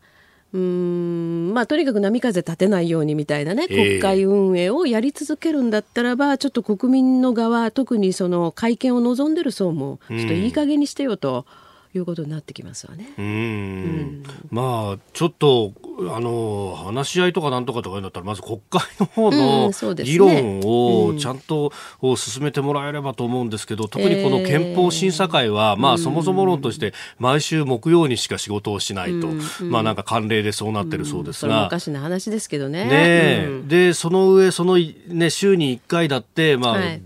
[0.51, 11.45] うんまあ、とにかく波風立てないようにみたいなね、国会運営をやり続けるんだったらば、ちょっと国民の側、特にその会見を望んでる層も、ちょっといい加減にしてよと。
[11.93, 13.09] いうことになってきますわね。
[13.17, 13.25] うん。
[13.25, 14.23] うん。
[14.51, 15.73] まあちょっと
[16.07, 19.71] あの話し合いとかなんとかとかになったらまず国会の方の
[20.03, 21.73] 議論をちゃんと
[22.15, 29.27] 進めてもらえればと思うんですけど、特にこの憲法審査会は、まあそもそも論として毎週木曜にしか仕事をしないと、
[29.65, 32.85] まあなんか慣例でそうなってるそうですが、おかしな話ですけどね。
[32.85, 37.01] ねでその上そのね週に1回だってまあ、はい、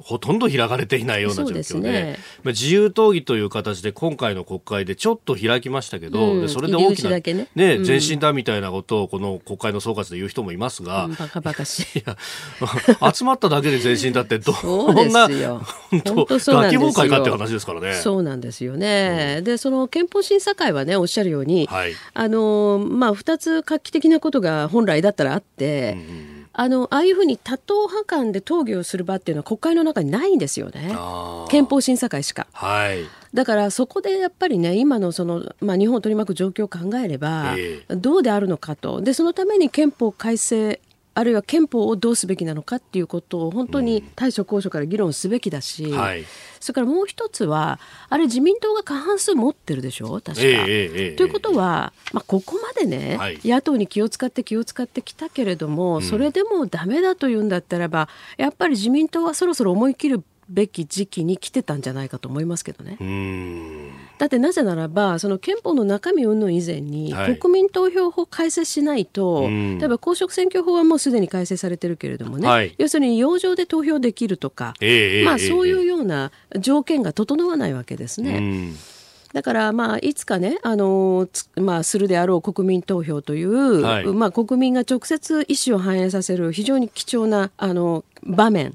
[0.00, 7.48] ほとんど開かれていないような状況で、ね、まあ自由討議という形で今回の国会でちょっと開きましたけど、でそれで大きなね。
[7.54, 12.02] ね前進だみたいなことをこの国会の総括で言う人もいますが、うん、バカバカしい。
[12.06, 12.16] や
[13.12, 17.94] 集まっただけで前進だってどんな本当大規模会かって話ですからね。
[17.94, 19.36] そうなんですよね。
[19.38, 25.96] うん、でその憲法審査会はねおっしゃるように、はい、あのまあ二つ画期的なことが本来だったらあって。
[25.96, 30.92] うんあのああいうふうに多党派間で討議をする場っていうのは国会の中にないんですよね。
[31.48, 32.48] 憲法審査会しか。
[32.52, 39.00] はい、だからそこでやっぱりね今のその、まあ、日本を取り巻く状況を考えれば、えー、どうであるのかと。
[39.00, 40.80] でそのために憲法改正
[41.18, 46.24] あるいは憲法をどうすべきなのかっていうことを本当に対処交渉から議論すべきだし、うんはい、
[46.60, 50.20] それからもう一つはあれ自民党が過半数持ってるでしょ？
[50.20, 50.34] 確か。
[50.36, 62.96] えー、ということは、まあ、ここまでね、はい、野党に気を使って気を使ってきたけれども、うん、それでもダメだというんだったらばやっぱり自民党はそろそろ思い切るべき時期に来てたんじゃないかと思いますけどね。
[64.18, 78.72] だってなぜならばその憲法の中身云々以前に、国民投票法改正しないと例えば公職選挙法はもうすでに改正されてるけれどもね、はい、要するに洋上で投票できるとか、えー、まあ、そういうような条件が整わないわけですね。
[79.32, 88.74] だからまあいつかね、あのまあ、するであろう国民投票という、はい、まあ、国民が直接意思を反映させる非常に貴重なあの場面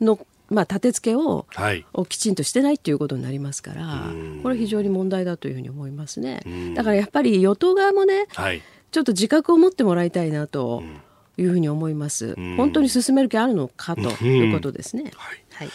[0.00, 0.18] の
[0.50, 6.40] まあ、立て付けを,、はい、をきちんとしてないということになりますから、これ非常に問題だというふうに思いますね。
[6.74, 10.82] だからやっぱり与党側もね、はい、ちょっと自覚を持ってもらいたいなと
[11.36, 12.34] いうふうに思います。
[12.56, 15.12] 本当に進める気あるのかということですね。
[15.16, 15.68] はい、はい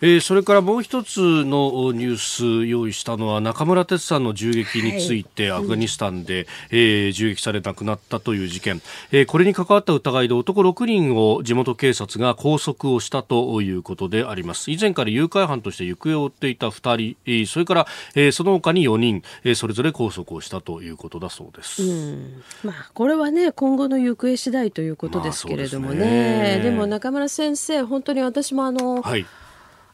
[0.00, 8.80] えー、それからもう一つのニュース用意したのは中村哲さんの銃撃について、アフガニスタンで、えー、銃撃され亡くなったという事件、
[9.10, 14.70] えー、これに関わった疑いで男6人を地元警察が拘束をしたということであります。
[14.70, 22.42] 以前から誘拐犯として行方を追っていた2人、それから、えー、その他に4人、えー、それぞれ拘束をしたということだそうです、うん。
[22.62, 25.96] まあ、これはね今後の行方次第ということですけれどもね。
[25.96, 26.60] まあ、ね。
[26.62, 29.26] でも中村先生本当に私もあの、はい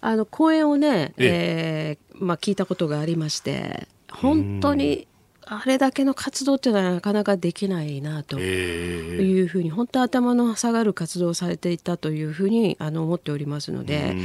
[0.06, 2.14] あの講演をね、ええ。
[2.14, 5.08] ー、まあ、聞いたことがありまして本当に
[5.46, 14.16] あれだけの活動っていうのはなかなかできないなというふうに、本当頭の下がる活動をされていたというふうにあの思っておりますので、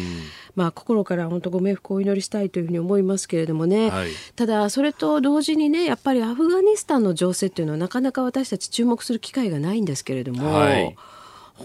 [0.56, 10.54] まあ、心から本当ご冥福をお祈りしたいというふうに思いますけれどもね、はい、ただそれと同時にねやっぱりアフガニスタンの情勢っていうのはなかなか私たち注目する機会がないんですけれども。
[10.54, 10.96] はい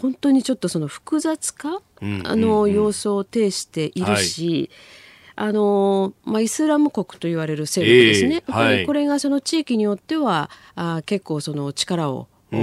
[0.01, 2.23] 本当にちょっとその複雑化、うん。
[2.25, 4.71] あの様相を呈しているし、
[5.37, 12.61] はい、あのまあ、イスラム国と言われる勢力ですね、えーはい、これがその地域によってはあ結構その力をうん、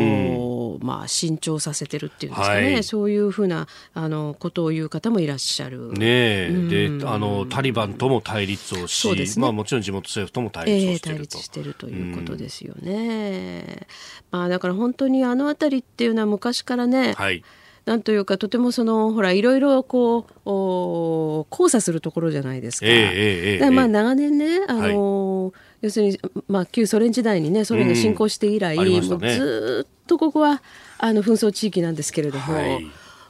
[0.81, 5.93] まあ、伸長させてるっていうんですかね、はい、そういうふうなあのことを言う方もいらっしゃる。
[5.93, 13.87] ねうん、であのタリバンとも対立をし、ね、まあ、もちろん地元政府とも対立をしていると,、えー、対立してるということですよね。
[14.31, 17.43] まあ、だから本当にあの辺りっていうのは昔からね、はい。
[17.85, 22.85] なんというかとてもそのほらいろいろこうお交差するところじゃないですか。
[22.85, 30.61] えーえーえー、まあ長年ねあのーはい要するに、まあ、旧ソ連時代にねソ連が侵攻して以来、うんね、もうずっとここは
[30.99, 32.87] あの紛争地域なんですけれども、はい、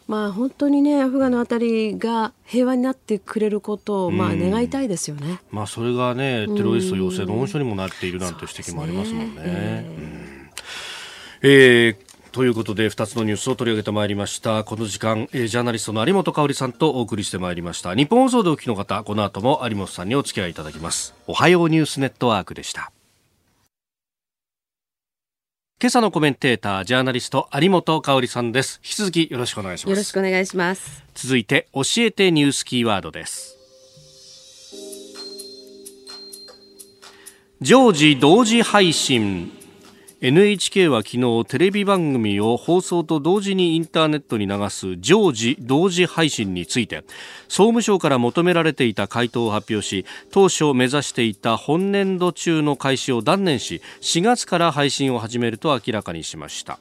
[0.08, 5.40] まあ本当にねアフガンのあたりが平和になってくれることをまあ願いたいですよね。
[5.50, 9.42] まあそれがねテロリスト養成の温床にもなっているなんて指摘もありますもんね。
[9.44, 14.64] えー、えーということで2つのニュースを取り上げてまいりました。
[14.64, 17.94] この時間、えー、ジャーナリストの有本香里さんとお送りしてまいりました。
[17.94, 21.14] 日本放送でお聞きの方この後も有本さんにお付き合いいただきます。
[21.28, 22.94] おはようニュースネットワークでした。
[25.82, 28.80] 今朝のコメンテータージャーナリスト有本香里さんです。
[28.82, 29.90] 引き続きよろしくお願いします。
[29.90, 31.04] よろしくお願いします。
[31.16, 33.58] 続いて教えてニュースキーワードです。
[37.60, 39.52] 常時同時配信
[40.24, 47.04] NHK は昨日テレビ番組を放送と同時にインターネットに流す常時同時配信について
[47.48, 56.78] 総務省から求められていた回答を発表し当初目指していた本年度中の開始を断念し4月から配信を始めると明らかにしました。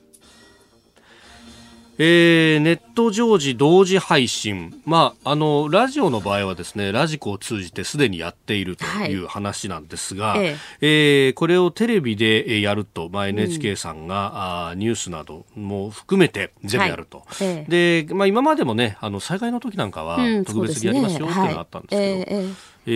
[2.02, 10.56] えー、ネット常時同時配信、まあ、あのラジオの場合はですねラジコを通じてすでにやっているという話なんですが、はい、え。
[10.80, 17.46] えー、これをテレビでやると、まあ、NHK さんが、うん、あニュースなども含めて全部やると、はい。
[17.46, 22.38] ええ、でまあ、今までもねあの災害の時なんかは特別にやりますよっていうのがあったんですけど。
[22.38, 22.94] うんえ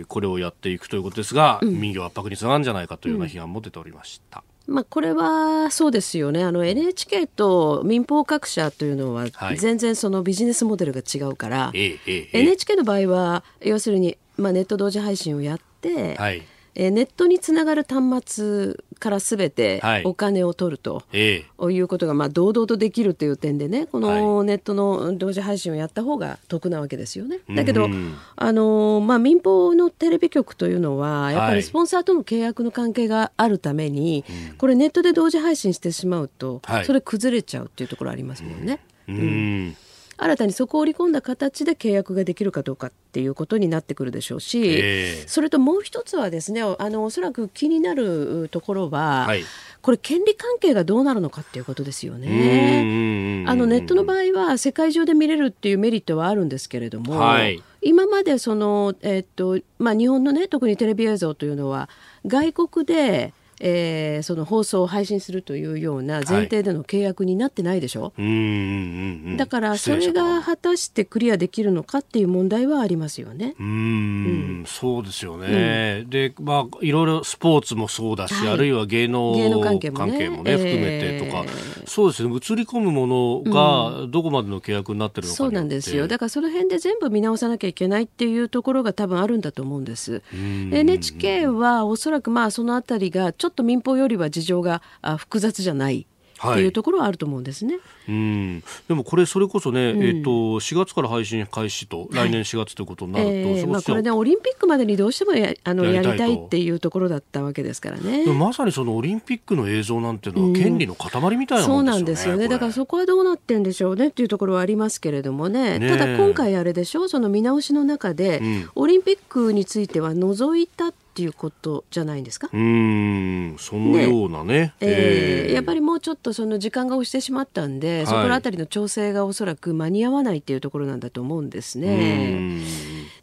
[0.00, 4.42] えー、これをやっていくということですが、うん、民業圧迫につながるんじゃないかというような批判も出ておりました。
[4.66, 6.42] まあ、これはそうですよね。
[6.42, 12.00] あの NHK と民放各社というのは全然そのビジネスモデルが違うから、はい、
[12.32, 16.42] NHK の場合は要するに、まあ、ネット同時配信をやって、はい
[16.74, 27.38] えー、ネットにつながる端末からすべてお金を取ると、はい、いうことがまあ堂々とできるという点でねこのネットの同時配信をやった方が得なわけですよね。
[27.54, 27.88] だけど、
[28.36, 38.80] あのまあ、民放のテレビ局というのはやっぱりスポンサーとの契約の関係があるために、はい、これネットで同時配信してしまうと、それ崩れちゃうっていうところありますもんね。
[39.08, 39.76] うん
[40.16, 49.44] 新たにそこを織り込んだ形で契約ができるかどうかっていうことになってくるでしょうし、えー、それともう一つはですねあのおそらく気になるところは、はい、
[49.82, 53.44] これ権利関係がどうなるのかっていうことですよね。
[53.46, 61.88] あのネットの場合は世界中で見れるっていうメリットはあるんですけれども、はい、今までその、えー、っとまあ、日本のね特にテレビ映像というのは
[62.26, 73.54] 外国でえー、その放送を配信するというような前提での契約になってないでしょ、はい、だからそれが果たしてクリアできるのかっていう問題はありますよね。
[73.58, 82.34] うん、そうですよね、うん、でまあいろいろスポーツもそうだし、はい、あるいは芸能芸能関係もね、もね含めてとか、えー、そうですね。
[82.34, 86.08] 映り込むものがどこまでの契約になってるのか、そうなんですよ。
[86.08, 90.22] だからその辺で全部見直さなきゃいけないっていうところが多分あるんだと思うんです。
[90.32, 94.82] NHK はおそらくまあそのあたりがちょっと民放よりは事情が
[95.18, 96.06] 複雑じゃない
[96.52, 97.74] っていうところはあると思うんですね。
[97.74, 98.64] はい、うん。
[98.88, 108.26] でもこれそれこそね、うん、えっ、ー、と4月から配信開始と、来年4月ということになると、えー、まあ、これねオリンピックまでにどうしてもやあのやりたいっていうところだったわけですからね。
[108.26, 112.48] まさにそのオリンピックの映像なんていうのは権利の塊みたいな、ねうん、そうなんですよね。
[112.48, 115.78] だからそこはどうなってんでしょうねっていうところはありますけれどもね。
[115.78, 117.04] ねただ今回あれでしょ？
[117.04, 122.48] うその見直しの中で、うん、オリンピックについては除いたっていうことじゃないんですか？
[122.52, 124.54] うんそのようなね。
[124.54, 132.62] ね、えー、やっぱりもうちょっとその時間が押してしまったんで、はい、そこら辺りの調整がおそらく間に合わないっていうところなんだと思うんですね。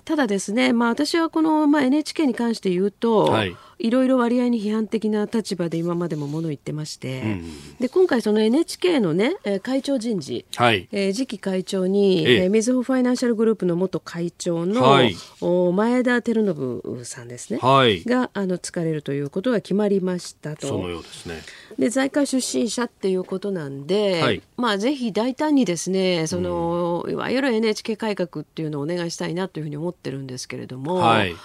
[0.06, 15.16] ただですね、まあ、私はこの、まあ、NHK に関して言うと、はいいろいろ割合に批判的な立場で今までももの言ってまして、うん、で今回、その NHK の、ね、会長人事、はい、えー、次期会長に、えー、みずほファイナンシャルグループの元会長の、はい、
[15.74, 20.68] 前田照信さんですね、はい、があの疲れるということが決まりましたと。
[20.68, 21.42] そのようですね。
[21.80, 30.96] で財界出身者っていうことなんで、はい、まあ、ぜひ大胆にですねその、うん、いわゆる NHK 改革っていうのをお願いしたいなというふうに思ってるんですけれども。
[30.96, 31.36] はい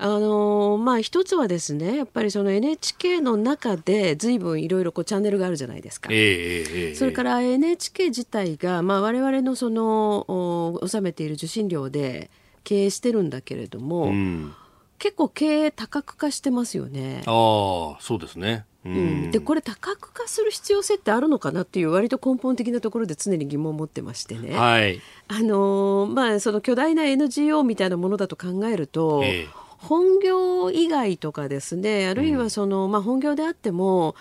[0.00, 12.30] あのまあ一つはですねやっぱりその NHK の中で随分いろいろこうチャンネルがあるじゃないですか、えー、それから NHK 自体が、まあ、我々のその納めている受信料で
[12.62, 14.54] 経営してるんだけれども、うん、
[14.98, 17.22] 結構経営多角化してますよね。
[17.26, 18.66] あそうですね。
[18.84, 34.14] うん、でこれ多角化する必要性ってあるのかなっていう割と根本的なところで常に疑問を持ってましてね、はい、あのまあ、その巨大な NGO みたいなものだと考えると、えー本業以外とかですねあるいはその、うん、まあ、本業であっても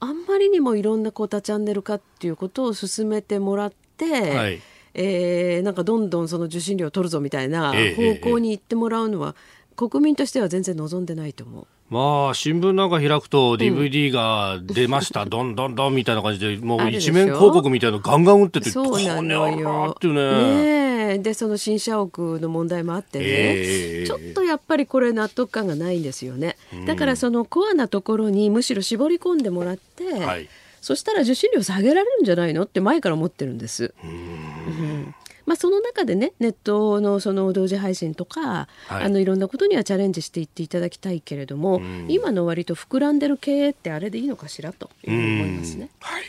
[0.00, 4.60] あんまりにもいろんなこう多チャンネル化っていうことを進めてもらって、はい、
[4.92, 9.34] えー、なんかどんどんその受信料を取るぞみたいな方向に行ってもらうのは、
[9.76, 11.66] 国民としては全然望んでないと思う。
[11.90, 19.94] まあ、新聞なんか開くと DVD が出ました、うん、どんどんどんみたいな感じで、もう一面広告みたいなのガンガン打ってて、そうなのよ。
[19.96, 20.84] ってね。
[21.08, 26.56] ねで、その新社屋の問題もあってね、えー、ちょっとやっぱりこれ納得感がないんですよね。
[26.86, 30.48] だからそのコアなところにむしろ絞り込んでもらって、はい、
[30.80, 32.62] そしたら受信料下げられるんじゃないの？
[32.62, 33.94] って前から思ってるんです。
[34.02, 35.14] うん
[35.46, 45.90] まあ、その中でねネットのその同時配信とか、はい、あのいろんなことにはチャレンジしていっていただきたいけれども、今の割と膨らんでる経営ってあれでいいのかしらと思いますね。
[46.00, 46.24] はい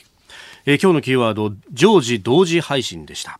[0.65, 3.39] えー、今日のキーワード常時同時配信でした。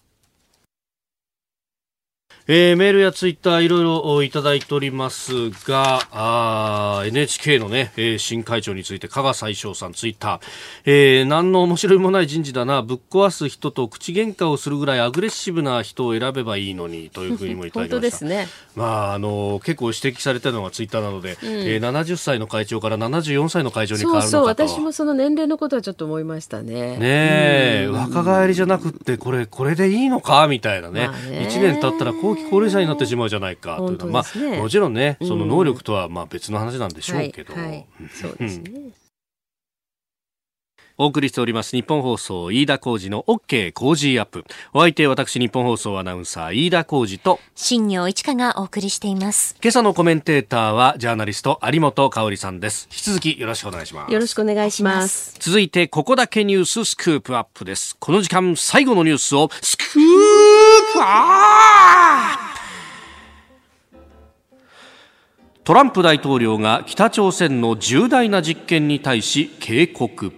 [2.48, 10.40] えー、メールやツイッターいろいろいただいておりますが、あ NHK のね、えー、新会長について加賀最翔さんツイッター、
[10.86, 18.02] えー、何の面白いもない人事だな、ぶっ壊す人と口喧嘩をするぐらいアグレッシブな人を選べばいいのにというふうにもいただきました。
[18.02, 18.48] ですね。
[18.76, 26.98] まあ、あの、結構指摘されたのがツイッターなので、うん、えー、70歳の会長から74歳の会長に変わるのかとそうそう、私もその年齢のことはちょっと思いましたね。
[26.98, 27.00] ね
[27.86, 30.48] え、若返りじゃなくて、これ、これでいいのか？
[30.48, 31.08] みたいなね。
[31.08, 37.54] まあ、ね1年経ったらこう後期高齢者になってしまうじゃないかというのは、ね、まあ、もちろんね、その能力とはまあ別の話なんでしょうけど。
[37.54, 39.05] はいはい、そうですね。
[40.98, 44.46] お送りしております日本放送飯田浩二の OK 工事アップ。
[44.72, 49.58] お相手私日本放送アナウンサー飯田浩二と新業一華がお送りしています。
[49.62, 52.88] 今朝のコメンテーターはジャーナリスト有本香里さんです。
[52.90, 54.14] 引き続きよろしくお願いします。
[54.14, 55.36] よろしくお願いします。
[55.38, 57.98] 続いてここだけニューススクープアップです。
[58.00, 59.88] この時間最後のニュースをスクー
[60.94, 62.56] プアップ
[65.66, 70.32] トランプ大統領が北朝鮮の重大な実験に対し警告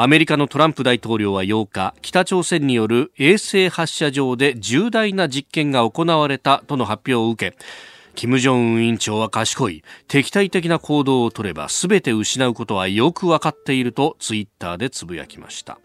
[0.00, 7.58] アメリカのトランプ大統領は8日北朝鮮による衛星発射場で重大な実験が行われたとの発表を受け
[8.14, 9.82] 金正恩委員長は賢い。
[10.06, 15.80] 敵対的な行動を取れば全て失うことはよくわかっているとツイッターでつぶやきました。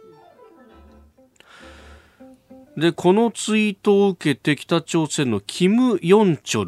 [2.75, 6.63] で、このツイートを受けて北朝鮮のキム・ヨンチョ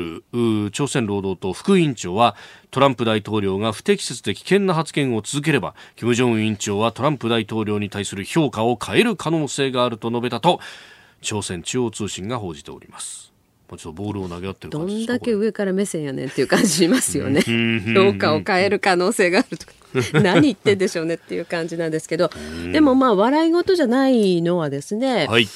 [0.61, 2.35] ル朝鮮労働党副委員長は
[2.69, 10.59] トランプ大統領が不適切で危険な発言を続ければ金正恩委員長はトランプ大統領に対する評価を変える可能性があると述べたと
[11.21, 13.33] 朝鮮中央通信が報じております。
[13.67, 17.41] ちょっとボールを投げ合ってるどんだけ上から目線やねんっていう感じしますよね。
[17.41, 19.73] 評価を変える可能性があるとか。
[20.13, 22.29] 何言ってんでしょうねっていう感じなんですけど、
[22.73, 25.47] でもまあ笑い事じゃないのはですね、はい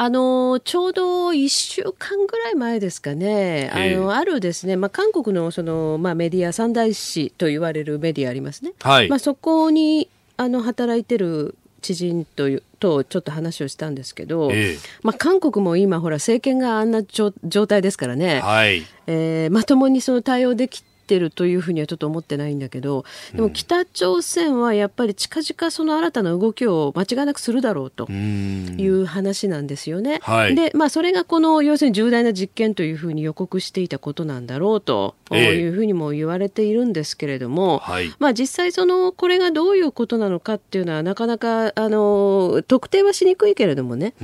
[0.00, 17.32] あのちょうど1週間ぐらい前ですかね、あのあるですね、まあ、韓国のその、まあ、メディア、三大紙と言われるメディアありますね、はい、まあ、そこにあの働いてる知人ととちょっと話をしたんですけど、えー、まあ、韓国も今、ほら、政権があんな状
[17.66, 30.20] 態ですからね、はい、えー、まともにその対応できってるというふうにはちょっと思ってないんだけどでも北朝鮮はやっぱり近々その新たな動きを間違いなくするだろうという話なんですよね。
[30.22, 35.36] はい、でまあそれがこの要するに重大な実験というふうに予告していたことなんだろうとい
[35.66, 44.14] うふうにも言われているんですけれども、はい、まあ実際そのこれがどういうことなのかっていうのはなかなかあの特定はしにくいけれどもね。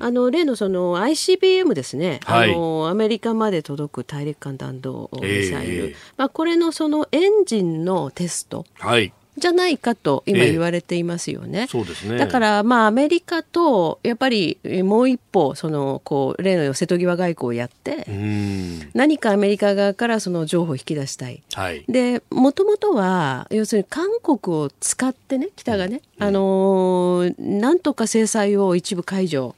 [0.00, 8.64] あの例のその ICBM ですね、はい、あのアメリカまで届く大陸間弾道ミサイル、えー、まあ、これのそのエンジンのテスト。
[8.78, 11.62] はいじゃないかと今言われていますよね。
[11.62, 12.16] えそうですね。
[12.16, 18.06] だからまあアメリカとやっぱりもう一歩そのこう例の瀬戸際外交をやって
[18.94, 21.42] 何かアメリカ側からその情報を引き出したい。
[21.52, 29.54] はい、でもともとは要するに韓国を使ってね北がね、うん、あのー、なんとか制裁を一部解除。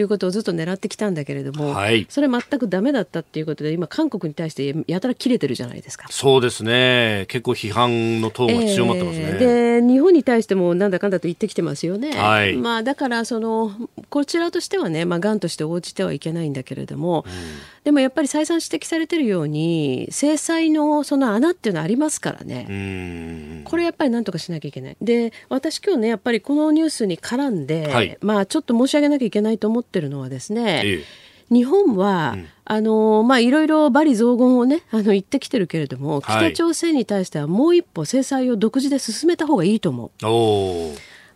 [0.00, 6.06] ということをずっと狙ってきたんだけれども、はい、それ全くダメだったっていうことで今韓国に対してやたら切れてるじゃないですか。
[6.10, 7.26] そうですね。
[7.28, 13.72] 結構批判のトーンが強まってますね、えー、で日本に対してもなんだかんだと言ってきてますよね、はい、まあだからその
[14.08, 23.62] こちらとしてはねまあがんとして応じてはいけないんだけれども、うんでもやっぱり再三指摘されてるように制裁のその穴っていうのはありますからね。
[23.64, 24.96] これやっぱりなんとかしなきゃいけない。
[25.00, 31.30] で私今日ねやっぱりこのニュースに絡んで、はい、まあちょっと申し上げなきゃいけないと思ってるのはですね、ええ。
[31.50, 40.10] 日本は、うん、あのまあ、いろいろ罵詈雑言をね、 あの、言ってきてるけれども、北朝鮮に対してはもう一歩制裁を独自で進めた方がいいと思う。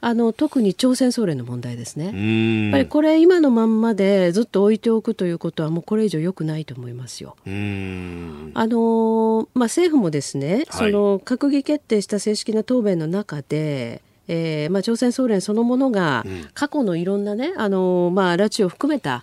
[0.06, 2.04] あの特に朝鮮総連の問題ですね。
[2.04, 7.36] やっぱりこれ今のまんまでずっと置いておくということはもうこれ以上良くないと思いますよ。
[7.46, 14.02] あのまあ政府もですね、はい、その閣議決定した正式な答弁の中で。
[14.26, 16.24] えーまあ、朝鮮総連そのものが
[16.54, 19.22] 過去のいろんなね、あのまあ、拉致を含めた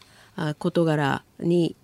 [0.60, 1.76] 事柄に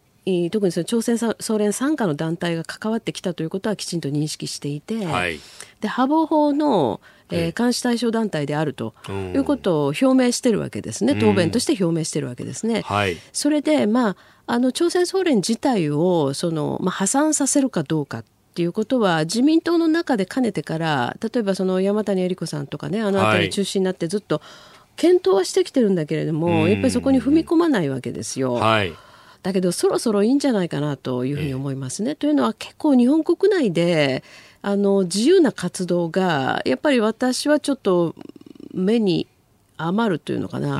[0.52, 5.39] 特にその朝鮮総連傘下の団体が関わってきたということはきちんと認識していて、はい、
[5.82, 8.94] でハボ法のえー、監視対象団体であると
[9.34, 12.82] いうことを表明してるわけですね、答弁として表明してるわけですね。
[12.82, 14.16] はい、それで、まあ、
[14.48, 18.24] あの朝鮮総連自体をその、まあ、破産させるかどうかっ
[18.56, 24.42] ていうことは自民党の中でかねてから例えばその山谷恵理子さんとかねあの辺り中心になってずっと
[24.96, 28.54] 検討はしてきてるんだけれども、はい、やっぱりそこに踏み込まないわけですよ。
[28.56, 28.94] はい。
[29.44, 32.12] だけどそろそろいいんじゃないかなというふうに思いますね。
[32.12, 34.24] えー、というのは結構日本国内で
[34.68, 38.15] あの自由な活動がやっぱり私はちょっと
[38.74, 39.26] 目に
[39.78, 40.80] 余るというのかな。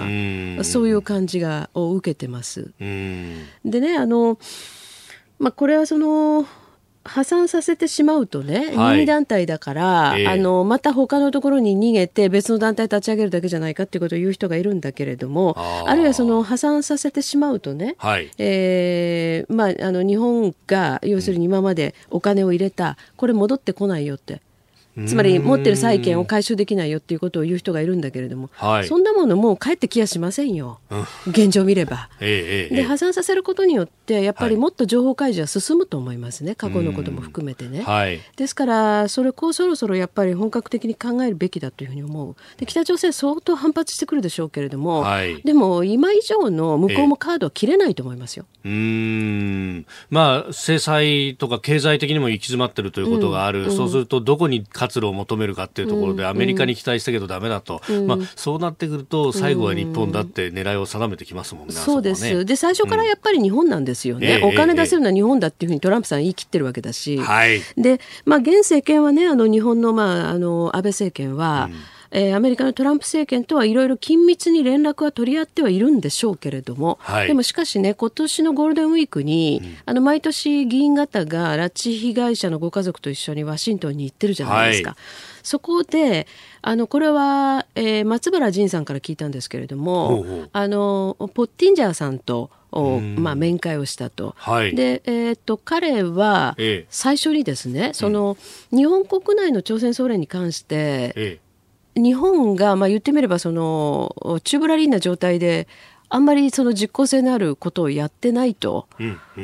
[0.66, 2.74] そういう感じがを受けてます。
[2.80, 4.40] でねあの、
[5.40, 6.46] まあ、これはその
[7.08, 15.56] 破産させてしまうとね、任意団体だから、えー、あのまた他のところに逃げて別の団体立ち上げるだけじゃないかっていうことを言う人がいるんだけれども
[15.88, 24.42] あるいはその破産させてしまうとね、はい、えー、まあ、あの日本が要するに今までお金を入れたこれ戻ってこないよって
[25.06, 32.10] つまり持ってる債権を回収できないよっていうことを言う人がいるんだけれども、はい、そんなものもう帰ってきやしませんよ、うん、現状を見れば。
[32.20, 37.84] ええ、で破産させることによってやっぱりもっと情報開示は進むと思いますね、過去のことも含めてね。
[37.84, 42.36] はい、ですからそれこうそろそろやっぱり本格的に考えるべきだというふうに思う。
[42.58, 48.46] で北朝鮮相当反発してくるでしょうけれども、はい、でも今以上の向こうもカードは切れないと思いますよ。
[48.64, 49.86] え、うん。
[50.10, 61.74] まあ制裁とか経済的にも行き詰まってるということがある、うん、そうするとどこに活路を求めるかっていうところで、アメリカに期待したけどだめだと、まあ、そうなってくると最後は日本だって狙いを定めてきますもんね。
[61.74, 84.92] そうです、ね、で最初からやっぱり日本なんですよね、お金出せるのは日本だっていうふうにトランプさん言い切ってるわけだし、はい、で、まあ、現政権はねあの日本の,、まあ、あの安倍政権は、うんえー、アメリカのトランプ政権とはいろいろ緊密に連絡は取り合ってはいるんでしょうけれども、はい、でもしかしね、今年のゴールデンウィークに、うん、あの毎年議員方が拉致被害者のご家族と一緒にワシントンに行ってるじゃないですか。
[84.92, 85.00] はい、
[85.44, 86.28] そこで
[86.62, 94.36] あのこれは、えー、松原仁さんから聞いたんですけれどもあのポッティンジャーさんとを、まあ、面会をしたと。
[94.38, 96.56] はい、で、えー、っと彼は
[96.90, 98.38] 最初にですね、ええ、その、
[98.72, 101.40] 日本国内の朝鮮総連に関して、え
[101.98, 105.68] 日本が、まあ、言ってみればそのチューブラリーな状態で
[106.10, 108.88] あんまりその実効性のあることをやってないと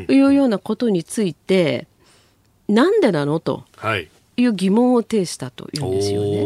[0.08, 1.88] いうようなことについて、
[2.70, 3.40] なんでなの？
[3.40, 3.66] と
[4.38, 4.44] い。
[4.46, 6.40] う疑問を呈したというんですよね。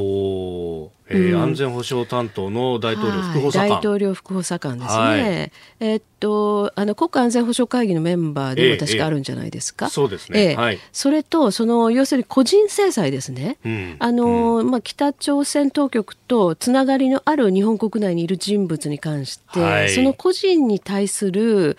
[1.10, 21.78] えー、うん、安全保障担当の大統領副補佐官、大統領副補佐官ですね、はい、えー、っとあの国家安全保障会議のメンバーでも確かあるんじゃないですか、えーえー、そうですね、えー、はい、それとその要するに個人制裁ですね、うん、あの、うん、まあ、北朝鮮当局とつながりのある日本国内にいる人物に関して、はい、その個人に対する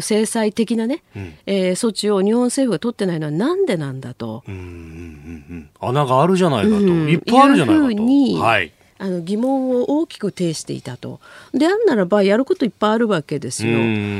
[0.00, 4.42] 制裁的なね、うん、えー、措置を日本政府が取ってないのはなんでなんだと。
[4.46, 5.70] うんうんうんうん。
[5.80, 8.40] 穴があるじゃないかと、いっぱいあるじゃないかと。
[8.40, 11.20] はい、あの疑問を大きく呈していたと。
[11.52, 13.78] であんならばやることいっぱいあるわけですよ。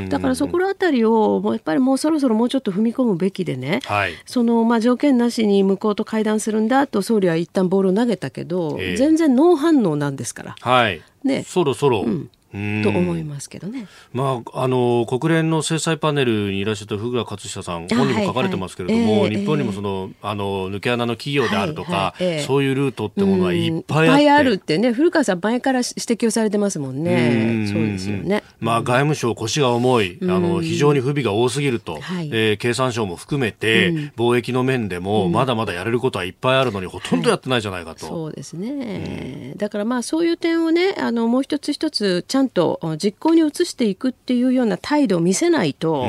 [0.09, 10.57] だからそこら辺りをやっぱりもうそろそろもうちょっと踏み込むべきでね、はい、そのまあ条件なしに向こうと会談するんだと総理は一旦ボールを投げたけど、えー、全然ノー反応なんですから。
[10.61, 19.31] はい、ね、そろそろ、うんと思いますけどね、まあ、あの国連の制裁パネルにいらっしゃった福倉克久さん、本にも書かれてますけれども、はい。
[19.31, 37.23] はい、日本にもその、あの抜け穴の企業であるとか、はいはい、そういうルートってものはいっぱいあって、いっぱいあるってね、古川さん、前から指摘をされてますもんね、そうですよね、まあ、外務省、腰が重い、あの非常に不備が多すぎると、はい、えー、経産省も含めて、貿易の面でも、まだまだやれることはいっぱいあるのに、ほとん。
[37.23, 38.07] どやってないじゃないかと。
[38.07, 46.05] そうですね、だからまあそういう点をね、あのもう一つ一つ、ちゃんと実行に移していくっていうような態度を見せないと、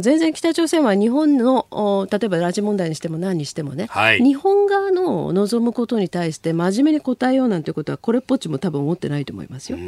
[0.00, 1.66] 全然北朝鮮は日本の
[2.10, 9.78] 例えば拉致問題にしても何にしてもね、はい、日本側の望むことに対して真面目に答えようなんてことはこれっぽっちも多分思ってないと思いますよ。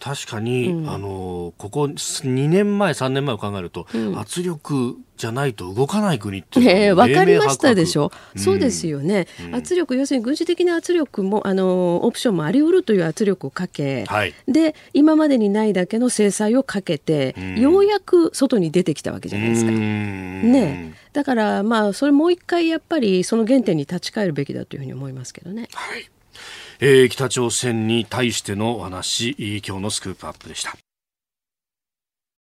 [0.00, 19.70] 確かに、うん、あのここ2年前3年前を考えると、うん、圧力じゃないと動かない国っていうのは、分かりましたでしょ、うん、そうですよね、うん、圧力要するに軍事的な圧力もあのオプションもあり得るという圧力をかけ、はい、で今までにないだけの制裁をかけて、うん、ようやく外に出てきたわけじゃないですか。
[19.70, 20.94] ね。
[21.12, 25.68] だからまあそれもう一回やっぱりその原点に立ち返るべきだというふうに思いますけどね。
[25.72, 26.08] はい。
[26.80, 30.76] えー、北朝鮮に対してのお話今日のスクープアップでした。